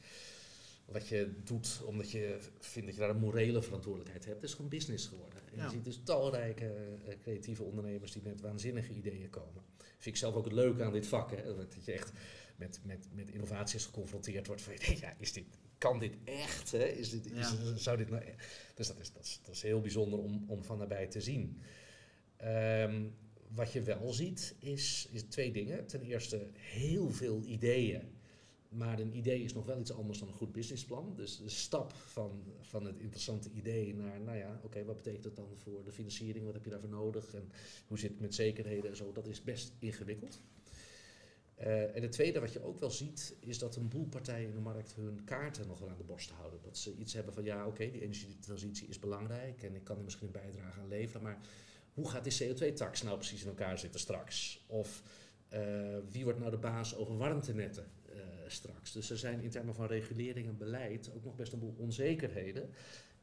wat 0.85 1.09
je 1.09 1.33
doet 1.45 1.83
omdat 1.85 2.11
je 2.11 2.39
vindt 2.59 2.87
dat 2.87 2.97
je 2.97 3.01
daar 3.01 3.11
een 3.11 3.21
morele 3.21 3.63
verantwoordelijkheid 3.63 4.25
hebt. 4.25 4.41
Het 4.41 4.51
is 4.51 4.55
gewoon 4.55 4.71
business 4.71 5.07
geworden. 5.07 5.39
En 5.53 5.63
je 5.63 5.71
ziet 5.71 5.85
dus 5.85 6.01
talrijke 6.05 6.99
uh, 7.09 7.15
creatieve 7.23 7.63
ondernemers 7.63 8.13
die 8.13 8.23
met 8.23 8.41
waanzinnige 8.41 8.93
ideeën 8.93 9.31
komen. 9.31 9.63
Vind 9.79 10.15
ik 10.15 10.17
zelf 10.17 10.35
ook 10.35 10.45
het 10.45 10.53
leuke 10.53 10.85
aan 10.85 10.93
dit 10.93 11.07
vak. 11.07 11.31
Hè? 11.31 11.57
Dat 11.57 11.77
je 11.85 11.93
echt 11.93 12.13
met, 12.57 12.81
met, 12.83 13.09
met 13.13 13.31
innovaties 13.31 13.85
geconfronteerd 13.85 14.47
wordt. 14.47 14.63
Van, 14.63 14.75
ja, 15.01 15.15
is 15.19 15.33
dit, 15.33 15.45
kan 15.79 15.99
dit 15.99 16.17
echt? 16.25 16.73
Hè? 16.73 16.85
Is 16.85 17.11
dit, 17.11 17.31
is, 17.33 17.75
zou 17.75 17.97
dit 17.97 18.11
nou 18.11 18.23
e-? 18.23 18.35
dus 18.75 18.87
dat 18.87 19.01
is, 19.01 19.13
dat, 19.13 19.25
is, 19.25 19.41
dat 19.43 19.55
is 19.55 19.63
heel 19.63 19.81
bijzonder 19.81 20.19
om, 20.19 20.45
om 20.47 20.65
van 20.65 20.79
nabij 20.79 21.07
te 21.07 21.21
zien. 21.21 21.61
Um, 22.45 23.15
wat 23.49 23.73
je 23.73 23.83
wel 23.83 24.13
ziet 24.13 24.55
is, 24.59 25.09
is 25.13 25.23
twee 25.23 25.53
dingen. 25.53 25.87
Ten 25.87 26.03
eerste 26.03 26.49
heel 26.53 27.11
veel 27.11 27.43
ideeën 27.43 28.03
maar 28.75 28.99
een 28.99 29.17
idee 29.17 29.43
is 29.43 29.53
nog 29.53 29.67
wel 29.67 29.79
iets 29.79 29.93
anders 29.93 30.19
dan 30.19 30.29
een 30.29 30.35
goed 30.35 30.53
businessplan. 30.53 31.15
Dus 31.17 31.37
de 31.37 31.49
stap 31.49 31.93
van, 31.93 32.43
van 32.61 32.85
het 32.85 33.01
interessante 33.01 33.51
idee 33.51 33.95
naar, 33.95 34.21
nou 34.21 34.39
ja, 34.39 34.61
oké, 34.63 34.85
wat 34.85 34.97
betekent 34.97 35.23
dat 35.23 35.37
dan 35.37 35.49
voor 35.57 35.85
de 35.85 35.93
financiering? 35.93 36.45
Wat 36.45 36.55
heb 36.55 36.65
je 36.65 36.71
daarvoor 36.71 36.89
nodig? 36.89 37.35
En 37.35 37.51
hoe 37.87 37.99
zit 37.99 38.11
het 38.11 38.21
met 38.21 38.35
zekerheden 38.35 38.91
en 38.91 38.97
zo? 38.97 39.13
Dat 39.13 39.27
is 39.27 39.43
best 39.43 39.73
ingewikkeld. 39.79 40.41
Uh, 41.61 41.97
en 41.97 42.03
het 42.03 42.13
tweede 42.13 42.41
wat 42.41 42.53
je 42.53 42.63
ook 42.63 42.79
wel 42.79 42.91
ziet, 42.91 43.37
is 43.41 43.59
dat 43.59 43.77
een 43.77 43.89
boel 43.89 44.07
partijen 44.07 44.49
in 44.49 44.55
de 44.55 44.61
markt 44.61 44.95
hun 44.95 45.25
kaarten 45.25 45.67
nog 45.67 45.79
wel 45.79 45.89
aan 45.89 45.97
de 45.97 46.05
borst 46.05 46.31
houden. 46.31 46.61
Dat 46.63 46.79
ze 46.79 46.97
iets 46.97 47.13
hebben 47.13 47.35
van, 47.35 47.45
ja, 47.45 47.67
oké, 47.67 47.91
die 47.91 48.03
energietransitie 48.03 48.89
is 48.89 48.99
belangrijk 48.99 49.63
en 49.63 49.75
ik 49.75 49.85
kan 49.85 49.97
er 49.97 50.05
misschien 50.05 50.27
een 50.27 50.33
bijdrage 50.33 50.81
aan 50.81 50.89
leveren, 50.89 51.23
maar 51.23 51.39
hoe 51.93 52.11
gaat 52.11 52.25
die 52.25 52.55
CO2-tax 52.55 53.03
nou 53.03 53.17
precies 53.17 53.43
in 53.43 53.49
elkaar 53.49 53.79
zitten 53.79 54.01
straks? 54.01 54.65
Of 54.67 55.03
uh, 55.53 55.99
wie 56.11 56.25
wordt 56.25 56.39
nou 56.39 56.51
de 56.51 56.59
baas 56.59 56.97
over 56.97 57.17
warmtenetten? 57.17 57.87
Straks. 58.47 58.93
Dus 58.93 59.11
er 59.11 59.19
zijn 59.19 59.41
in 59.41 59.51
termen 59.51 59.75
van 59.75 59.87
regulering 59.87 60.49
en 60.49 60.57
beleid 60.57 61.11
ook 61.15 61.25
nog 61.25 61.35
best 61.35 61.53
een 61.53 61.59
boel 61.59 61.75
onzekerheden. 61.79 62.71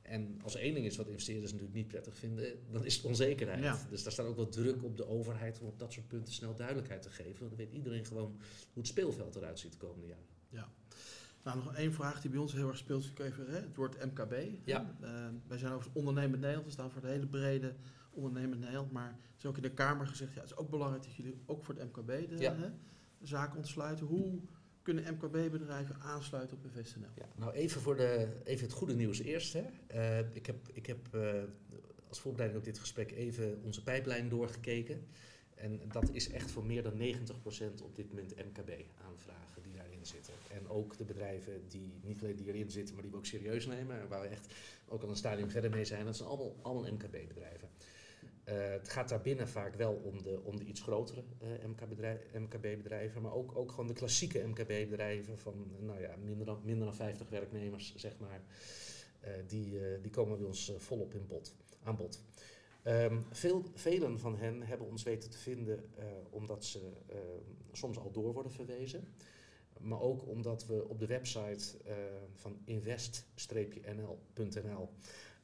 En 0.02 0.40
als 0.44 0.56
één 0.56 0.74
ding 0.74 0.86
is 0.86 0.98
wat 0.98 1.08
investeerders 1.08 1.52
natuurlijk 1.52 1.78
niet 1.78 1.88
prettig 1.88 2.16
vinden, 2.16 2.60
dan 2.72 2.86
is 2.86 2.96
het 2.96 3.06
onzekerheid. 3.06 3.90
Dus 3.90 4.04
daar 4.04 4.12
staat 4.12 4.26
ook 4.26 4.36
wat 4.36 4.52
druk 4.52 4.84
op 4.84 4.98
de 4.98 5.08
overheid 5.08 5.60
om 5.60 5.68
op 5.68 5.80
dat 5.80 5.94
soort 5.94 6.08
punten 6.08 6.34
snel 6.34 6.56
duidelijkheid 6.56 7.02
te 7.02 7.10
geven. 7.10 7.40
Want 7.40 7.50
dan 7.50 7.58
weet 7.58 7.72
iedereen 7.72 8.06
gewoon 8.06 8.32
hoe 8.74 8.82
het 8.82 8.88
speelveld 8.88 9.36
eruit 9.36 9.60
ziet 9.60 9.72
de 9.72 9.78
komende 9.78 10.08
jaren. 10.08 10.26
Ja. 10.50 10.72
Nou, 11.44 11.58
nog 11.58 11.76
één 11.76 11.94
vraag 11.94 12.22
die 12.22 12.32
bij 12.32 12.40
ons 12.40 12.54
heel 12.54 12.68
erg 12.68 12.78
speelt. 12.78 13.06
Ik 13.06 13.20
even, 13.20 13.46
hè, 13.50 13.60
het 13.60 13.76
woord 13.76 14.06
MKB. 14.06 14.34
Ja. 14.66 14.96
Uh, 15.02 15.10
wij 15.48 15.58
zijn 15.58 15.74
over 15.74 15.92
ondernemend 15.94 16.40
Nederland. 16.40 16.66
We 16.66 16.72
staan 16.72 16.92
voor 16.92 17.02
de 17.02 17.08
hele 17.08 17.28
brede 17.28 17.76
ondernemend 18.10 18.60
Nederland. 18.60 18.92
Maar 18.92 19.10
er 19.10 19.38
is 19.38 19.46
ook 19.46 19.56
in 19.56 19.62
de 19.62 19.74
Kamer 19.74 20.08
gezegd, 20.08 20.34
ja, 20.34 20.42
het 20.42 20.50
is 20.50 20.58
ook 20.58 20.70
belangrijk 20.70 21.04
dat 21.04 21.16
jullie 21.16 21.42
ook 21.46 21.64
voor 21.64 21.76
het 21.76 21.84
MKB 21.84 22.08
de, 22.08 22.38
ja. 22.38 22.56
hè, 22.56 22.70
zaken 23.22 23.58
ontsluiten. 23.58 24.06
Hoe 24.06 24.40
kunnen 24.82 25.14
MKB-bedrijven 25.14 25.96
aansluiten 26.02 26.58
op 26.58 26.64
InvestNL? 26.64 27.08
Ja, 27.16 27.26
nou, 27.36 27.52
even, 27.52 27.82
voor 27.82 27.96
de, 27.96 28.28
even 28.44 28.66
het 28.66 28.76
goede 28.76 28.96
nieuws 28.96 29.20
eerst. 29.20 29.54
Hè. 29.54 29.64
Uh, 29.94 30.36
ik 30.36 30.46
heb, 30.46 30.56
ik 30.74 30.86
heb 30.86 31.08
uh, 31.16 31.44
als 32.08 32.20
voorbereiding 32.20 32.60
op 32.60 32.66
dit 32.66 32.80
gesprek 32.80 33.12
even 33.12 33.62
onze 33.64 33.84
pijplijn 33.84 34.30
doorgekeken. 34.30 35.08
En 35.56 35.82
dat 35.92 36.10
is 36.12 36.30
echt 36.30 36.52
voor 36.52 36.66
meer 36.66 36.84
dan 36.84 36.94
90% 36.94 37.84
op 37.84 37.96
dit 37.96 38.10
moment 38.10 38.36
MKB-aanvragen 38.36 39.62
die 39.62 39.74
daarin 39.74 40.06
zitten. 40.06 40.34
En 40.52 40.70
ook 40.70 40.98
de 40.98 41.04
bedrijven 41.04 41.62
die 41.68 41.94
niet 42.04 42.22
alleen 42.22 42.36
die 42.36 42.48
erin 42.48 42.72
zitten, 42.72 42.94
maar 42.94 43.04
die 43.04 43.12
we 43.12 43.18
ook 43.18 43.26
serieus 43.26 43.66
nemen. 43.66 44.08
Waar 44.08 44.22
we 44.22 44.28
echt 44.28 44.54
ook 44.88 45.04
al 45.04 45.10
een 45.10 45.16
stadium 45.16 45.50
verder 45.50 45.70
mee 45.70 45.86
zijn. 45.86 46.06
Dat 46.06 46.16
zijn 46.16 46.30
allemaal, 46.30 46.56
allemaal 46.62 46.92
MKB-bedrijven. 46.92 47.70
Uh, 48.46 48.70
het 48.70 48.90
gaat 48.90 49.10
daarbinnen 49.10 49.48
vaak 49.48 49.76
wel 49.76 49.94
om 49.94 50.24
de, 50.24 50.42
om 50.44 50.58
de 50.58 50.66
iets 50.66 50.82
grotere 50.82 51.24
uh, 51.42 51.50
MKB-bedrijven, 52.34 53.22
maar 53.22 53.34
ook, 53.34 53.58
ook 53.58 53.70
gewoon 53.70 53.88
de 53.88 53.94
klassieke 53.94 54.48
MKB-bedrijven 54.48 55.38
van 55.38 55.72
nou 55.80 56.02
ja, 56.02 56.16
minder, 56.24 56.46
dan, 56.46 56.62
minder 56.64 56.86
dan 56.86 56.96
50 56.96 57.30
werknemers, 57.30 57.94
zeg 57.96 58.18
maar. 58.18 58.42
Uh, 59.24 59.30
die, 59.48 59.80
die 60.02 60.12
komen 60.12 60.38
bij 60.38 60.48
ons 60.48 60.74
volop 60.78 61.14
in 61.14 61.28
bod, 61.28 61.56
aan 61.84 61.96
bod. 61.96 62.24
Um, 62.88 63.26
veel, 63.32 63.66
velen 63.74 64.20
van 64.20 64.38
hen 64.38 64.62
hebben 64.62 64.88
ons 64.88 65.04
weten 65.04 65.30
te 65.30 65.38
vinden 65.38 65.90
omdat 66.30 66.66
ze 66.66 66.92
soms 67.72 67.98
al 67.98 68.12
door 68.12 68.34
worden 68.34 68.52
verwezen. 68.52 69.08
Maar 69.80 70.02
ook 70.02 70.28
omdat 70.28 70.66
we 70.66 70.88
op 70.88 71.00
de 71.00 71.06
website 71.06 71.78
van 72.34 72.62
invest-nl.nl 72.66 74.90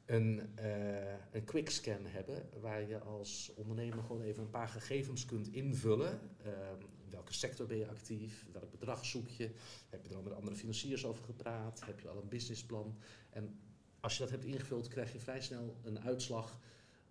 een, 0.08 0.42
uh, 0.60 1.12
een 1.30 1.44
quick 1.44 1.70
scan 1.70 2.06
hebben, 2.06 2.48
waar 2.60 2.88
je 2.88 2.98
als 2.98 3.52
ondernemer 3.56 4.02
gewoon 4.02 4.22
even 4.22 4.42
een 4.42 4.50
paar 4.50 4.68
gegevens 4.68 5.24
kunt 5.24 5.52
invullen. 5.52 6.20
Uh, 6.46 6.52
welke 7.10 7.32
sector 7.32 7.66
ben 7.66 7.78
je 7.78 7.88
actief? 7.88 8.46
Welk 8.52 8.70
bedrag 8.70 9.04
zoek 9.04 9.28
je? 9.28 9.50
Heb 9.88 10.04
je 10.04 10.10
er 10.10 10.16
al 10.16 10.22
met 10.22 10.32
andere 10.32 10.56
financiers 10.56 11.04
over 11.04 11.24
gepraat? 11.24 11.82
Heb 11.86 12.00
je 12.00 12.08
al 12.08 12.16
een 12.22 12.28
businessplan? 12.28 12.98
En 13.30 13.58
als 14.00 14.16
je 14.16 14.22
dat 14.22 14.30
hebt 14.30 14.44
ingevuld, 14.44 14.88
krijg 14.88 15.12
je 15.12 15.18
vrij 15.18 15.40
snel 15.40 15.76
een 15.82 16.00
uitslag 16.00 16.60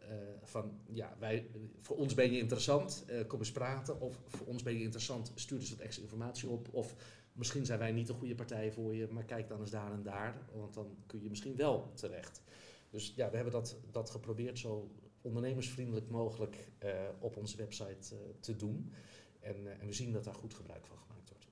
uh, 0.02 0.08
van 0.44 0.80
ja, 0.86 1.16
wij, 1.20 1.50
voor 1.82 1.98
ons 1.98 2.14
ben 2.14 2.32
je 2.32 2.40
interessant, 2.40 3.06
uh, 3.10 3.28
kom 3.28 3.40
eens 3.40 3.52
praten. 3.52 4.02
Of 4.02 4.20
voor 4.28 4.48
ons 4.48 4.64
ben 4.64 4.74
je 4.74 4.82
interessant, 4.82 5.32
stuur 5.36 5.60
eens 5.60 5.70
wat 5.70 5.80
extra 5.80 6.04
informatie 6.04 6.50
op. 6.50 6.74
Of 6.74 6.96
misschien 7.34 7.66
zijn 7.66 7.80
wij 7.80 7.92
niet 7.92 8.08
de 8.08 8.14
goede 8.14 8.36
partij 8.36 8.72
voor 8.72 8.96
je, 8.96 9.08
maar 9.12 9.26
kijk 9.26 9.48
dan 9.48 9.60
eens 9.60 9.72
daar 9.72 9.92
en 9.92 10.04
daar, 10.04 10.42
want 10.54 10.74
dan 10.74 10.98
kun 11.06 11.22
je 11.22 11.30
misschien 11.30 11.56
wel 11.56 11.92
terecht. 11.94 12.42
Dus 12.98 13.14
ja, 13.16 13.30
we 13.30 13.36
hebben 13.36 13.54
dat, 13.54 13.78
dat 13.92 14.10
geprobeerd 14.10 14.60
zo 14.60 14.92
ondernemersvriendelijk 15.22 16.10
mogelijk 16.10 16.72
uh, 16.84 16.92
op 17.20 17.38
onze 17.38 17.58
website 17.58 18.16
uh, 18.16 18.20
te 18.40 18.56
doen. 18.56 18.94
En, 19.40 19.56
uh, 19.56 19.82
en, 19.82 19.88
we 19.88 19.94
zien 19.94 20.12
dat 20.12 20.24
daar 20.24 20.34
goed 20.34 20.54
gebruik 20.54 20.86
van 20.86 20.98
gemaakt 20.98 21.30
wordt. 21.30 21.48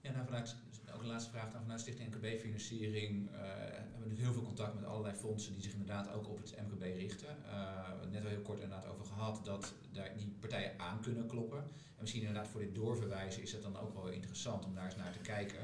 Ja, 0.00 0.12
nou 0.12 0.24
vanuit, 0.24 0.56
ook 0.94 1.00
de 1.00 1.06
laatste 1.06 1.30
vraag 1.30 1.52
dan 1.52 1.60
vanuit 1.60 1.80
Stichting 1.80 2.14
MKB-financiering 2.14 3.30
hebben 3.30 4.02
we 4.02 4.08
nu 4.08 4.20
heel 4.20 4.32
veel 4.32 4.42
contact 4.42 4.74
met 4.74 4.84
allerlei 4.84 5.14
fondsen 5.14 5.52
die 5.52 5.62
zich 5.62 5.72
inderdaad 5.72 6.12
ook 6.12 6.28
op 6.28 6.38
het 6.38 6.56
MKB 6.68 6.82
richten. 6.82 7.36
we 7.42 7.88
hebben 7.88 8.10
net 8.10 8.24
al 8.24 8.30
heel 8.30 8.42
kort 8.42 8.60
inderdaad 8.60 8.86
over 8.86 9.04
gehad 9.04 9.44
dat 9.44 9.74
daar 9.92 10.16
die 10.16 10.36
partijen 10.40 10.78
aan 10.78 11.00
kunnen 11.00 11.26
kloppen. 11.26 11.58
En 11.58 12.00
misschien 12.00 12.22
inderdaad 12.22 12.48
voor 12.48 12.60
dit 12.60 12.74
doorverwijzen 12.74 13.42
is 13.42 13.52
het 13.52 13.62
dan 13.62 13.78
ook 13.78 13.94
wel 13.94 14.08
interessant 14.08 14.64
om 14.64 14.74
daar 14.74 14.84
eens 14.84 14.96
naar 14.96 15.12
te 15.12 15.18
kijken. 15.18 15.60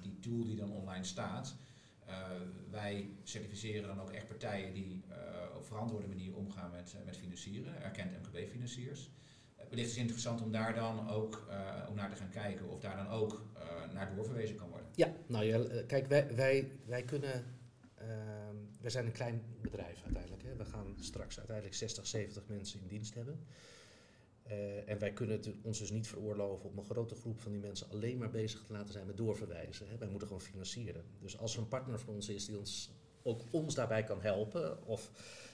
die 0.00 0.18
tool 0.18 0.44
die 0.44 0.56
dan 0.56 0.72
online 0.72 1.04
staat, 1.04 1.56
wij 2.70 3.10
certificeren 3.22 3.88
dan 3.88 4.00
ook 4.00 4.10
echt 4.10 4.26
partijen 4.26 4.72
die 4.72 5.04
uh, 5.10 5.56
op 5.56 5.66
verantwoorde 5.66 6.06
manier 6.06 6.36
omgaan 6.36 6.70
met, 6.70 6.94
met 7.04 7.16
financieren, 7.16 7.82
erkend 7.82 8.10
MKB-financiers. 8.10 9.10
Wellicht 9.68 9.90
is 9.90 9.96
interessant 9.96 10.42
om 10.42 10.52
daar 10.52 10.74
dan 10.74 11.08
ook 11.08 11.46
om 11.88 11.94
naar 11.94 12.10
te 12.10 12.16
gaan 12.16 12.30
kijken 12.30 12.68
of 12.68 12.80
daar 12.80 12.96
dan 12.96 13.08
ook 13.08 13.42
naar 13.92 14.14
doorverwezen 14.14 14.56
kan 14.56 14.68
worden. 14.68 14.86
Ja, 14.94 15.12
nou 15.26 15.44
ja, 15.44 15.82
kijk, 15.86 16.06
wij, 16.06 16.34
wij, 16.34 16.70
wij 16.86 17.02
kunnen. 17.02 17.44
Ehm, 17.94 18.56
wij 18.80 18.90
zijn 18.90 19.06
een 19.06 19.12
klein 19.12 19.42
bedrijf 19.60 20.02
uiteindelijk. 20.02 20.42
Hè. 20.42 20.56
We 20.56 20.64
gaan 20.64 20.94
straks 21.00 21.38
uiteindelijk 21.38 21.76
60, 21.76 22.06
70 22.06 22.46
mensen 22.46 22.80
in 22.80 22.86
dienst 22.86 23.14
hebben. 23.14 23.46
Uh, 24.50 24.88
en 24.88 24.98
wij 24.98 25.12
kunnen 25.12 25.36
het 25.36 25.50
ons 25.62 25.78
dus 25.78 25.90
niet 25.90 26.08
veroorloven 26.08 26.70
om 26.70 26.78
een 26.78 26.84
grote 26.84 27.14
groep 27.14 27.40
van 27.40 27.52
die 27.52 27.60
mensen 27.60 27.90
alleen 27.90 28.18
maar 28.18 28.30
bezig 28.30 28.62
te 28.64 28.72
laten 28.72 28.92
zijn 28.92 29.06
met 29.06 29.16
doorverwijzen. 29.16 29.88
Hè. 29.88 29.98
Wij 29.98 30.08
moeten 30.08 30.28
gewoon 30.28 30.42
financieren. 30.42 31.04
Dus 31.20 31.38
als 31.38 31.54
er 31.54 31.60
een 31.60 31.68
partner 31.68 31.98
van 31.98 32.14
ons 32.14 32.28
is 32.28 32.46
die 32.46 32.58
ons, 32.58 32.90
ook 33.22 33.42
ons 33.50 33.74
daarbij 33.74 34.04
kan 34.04 34.20
helpen, 34.20 34.86
of 34.86 35.10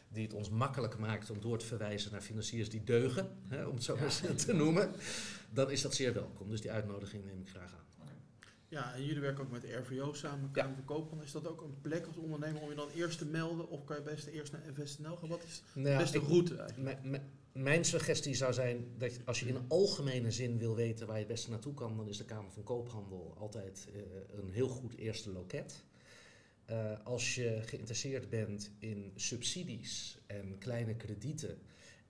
die 0.08 0.22
het 0.22 0.34
ons 0.34 0.50
makkelijk 0.50 0.98
maakt 0.98 1.30
om 1.30 1.40
door 1.40 1.58
te 1.58 1.66
verwijzen 1.66 2.12
naar 2.12 2.20
financiers 2.20 2.68
die 2.68 2.84
deugen, 2.84 3.28
hè, 3.48 3.64
om 3.64 3.74
het 3.74 3.84
zo 3.84 3.96
maar 3.96 4.20
ja. 4.22 4.34
te 4.44 4.52
noemen, 4.52 4.90
dan 5.50 5.70
is 5.70 5.82
dat 5.82 5.94
zeer 5.94 6.14
welkom. 6.14 6.50
Dus 6.50 6.60
die 6.60 6.70
uitnodiging 6.70 7.24
neem 7.24 7.40
ik 7.40 7.48
graag 7.48 7.74
aan. 7.74 7.84
Ja, 8.68 8.94
en 8.94 9.04
jullie 9.04 9.20
werken 9.20 9.44
ook 9.44 9.50
met 9.50 9.62
de 9.62 9.72
RVO 9.72 10.12
samen, 10.12 10.50
Kamer 10.50 10.82
Koophandel. 10.84 11.26
Is 11.26 11.32
dat 11.32 11.48
ook 11.48 11.62
een 11.62 11.80
plek 11.80 12.06
als 12.06 12.16
ondernemer 12.16 12.62
om 12.62 12.68
je 12.68 12.74
dan 12.74 12.88
eerst 12.94 13.18
te 13.18 13.26
melden? 13.26 13.68
Of 13.68 13.84
kan 13.84 13.96
je 13.96 14.02
best 14.02 14.26
eerst 14.26 14.52
naar 14.52 14.66
InvestNL 14.66 15.16
gaan? 15.16 15.28
Wat 15.28 15.44
is 15.44 15.62
de 15.74 15.80
nou, 15.80 15.98
beste 15.98 16.18
route 16.18 16.56
eigenlijk? 16.56 17.20
Mijn 17.56 17.84
suggestie 17.84 18.34
zou 18.34 18.52
zijn 18.52 18.86
dat 18.98 19.18
als 19.24 19.40
je 19.40 19.46
in 19.46 19.68
algemene 19.68 20.30
zin 20.30 20.58
wil 20.58 20.74
weten 20.74 21.06
waar 21.06 21.16
je 21.16 21.22
het 21.22 21.32
beste 21.32 21.50
naartoe 21.50 21.74
kan, 21.74 21.96
dan 21.96 22.08
is 22.08 22.16
de 22.16 22.24
Kamer 22.24 22.50
van 22.50 22.62
Koophandel 22.62 23.34
altijd 23.38 23.88
uh, 23.94 24.02
een 24.40 24.50
heel 24.50 24.68
goed 24.68 24.96
eerste 24.96 25.32
loket. 25.32 25.84
Uh, 26.70 27.04
als 27.04 27.34
je 27.34 27.62
geïnteresseerd 27.64 28.28
bent 28.28 28.70
in 28.78 29.12
subsidies 29.14 30.18
en 30.26 30.58
kleine 30.58 30.96
kredieten 30.96 31.58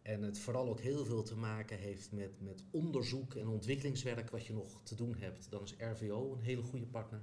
en 0.03 0.23
het 0.23 0.39
vooral 0.39 0.69
ook 0.69 0.81
heel 0.81 1.05
veel 1.05 1.23
te 1.23 1.37
maken 1.37 1.79
heeft 1.79 2.13
met, 2.13 2.41
met 2.41 2.63
onderzoek 2.71 3.35
en 3.35 3.49
ontwikkelingswerk 3.49 4.31
wat 4.31 4.47
je 4.47 4.53
nog 4.53 4.81
te 4.83 4.95
doen 4.95 5.17
hebt, 5.19 5.51
dan 5.51 5.63
is 5.63 5.75
RVO 5.79 6.33
een 6.33 6.43
hele 6.43 6.63
goede 6.63 6.87
partner. 6.87 7.21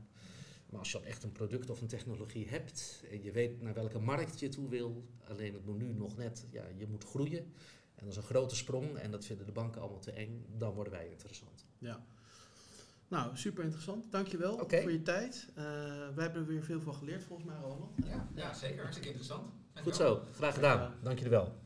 Maar 0.70 0.80
als 0.80 0.92
je 0.92 0.98
al 0.98 1.04
echt 1.04 1.24
een 1.24 1.32
product 1.32 1.70
of 1.70 1.82
een 1.82 1.88
technologie 1.88 2.48
hebt 2.48 3.04
en 3.12 3.24
je 3.24 3.32
weet 3.32 3.62
naar 3.62 3.74
welke 3.74 4.00
markt 4.00 4.40
je 4.40 4.50
toe 4.50 4.70
wil, 4.70 5.04
alleen 5.28 5.54
het 5.54 5.66
moet 5.66 5.78
nu 5.78 5.94
nog 5.94 6.18
net, 6.18 6.46
ja, 6.52 6.64
je 6.78 6.88
moet 6.88 7.04
groeien. 7.04 7.54
En 8.04 8.10
dat 8.10 8.18
is 8.18 8.24
een 8.24 8.36
grote 8.36 8.56
sprong 8.56 8.98
en 8.98 9.12
dat 9.12 9.26
vinden 9.26 9.46
de 9.46 9.52
banken 9.52 9.82
allemaal 9.82 10.00
te 10.00 10.12
eng, 10.12 10.46
dan 10.58 10.74
worden 10.74 10.94
wij 10.94 11.10
interessant. 11.10 11.66
Ja. 11.78 12.06
Nou, 13.08 13.38
super 13.38 13.64
interessant. 13.64 14.12
Dankjewel 14.12 14.54
okay. 14.54 14.82
voor 14.82 14.92
je 14.92 15.02
tijd. 15.02 15.48
Uh, 15.50 15.64
wij 16.16 16.24
hebben 16.24 16.42
er 16.42 16.48
weer 16.48 16.64
veel 16.64 16.82
van 16.82 16.96
geleerd 16.96 17.24
volgens 17.24 17.48
mij 17.48 17.58
allemaal. 17.58 17.94
Ja, 18.06 18.28
ja 18.36 18.54
zeker. 18.54 18.78
Hartstikke 18.78 19.10
interessant. 19.10 19.52
Goed 19.82 19.96
zo. 19.96 20.24
Graag 20.36 20.54
gedaan. 20.54 20.94
Dank 21.02 21.20
je 21.20 21.30
wel. 21.30 21.63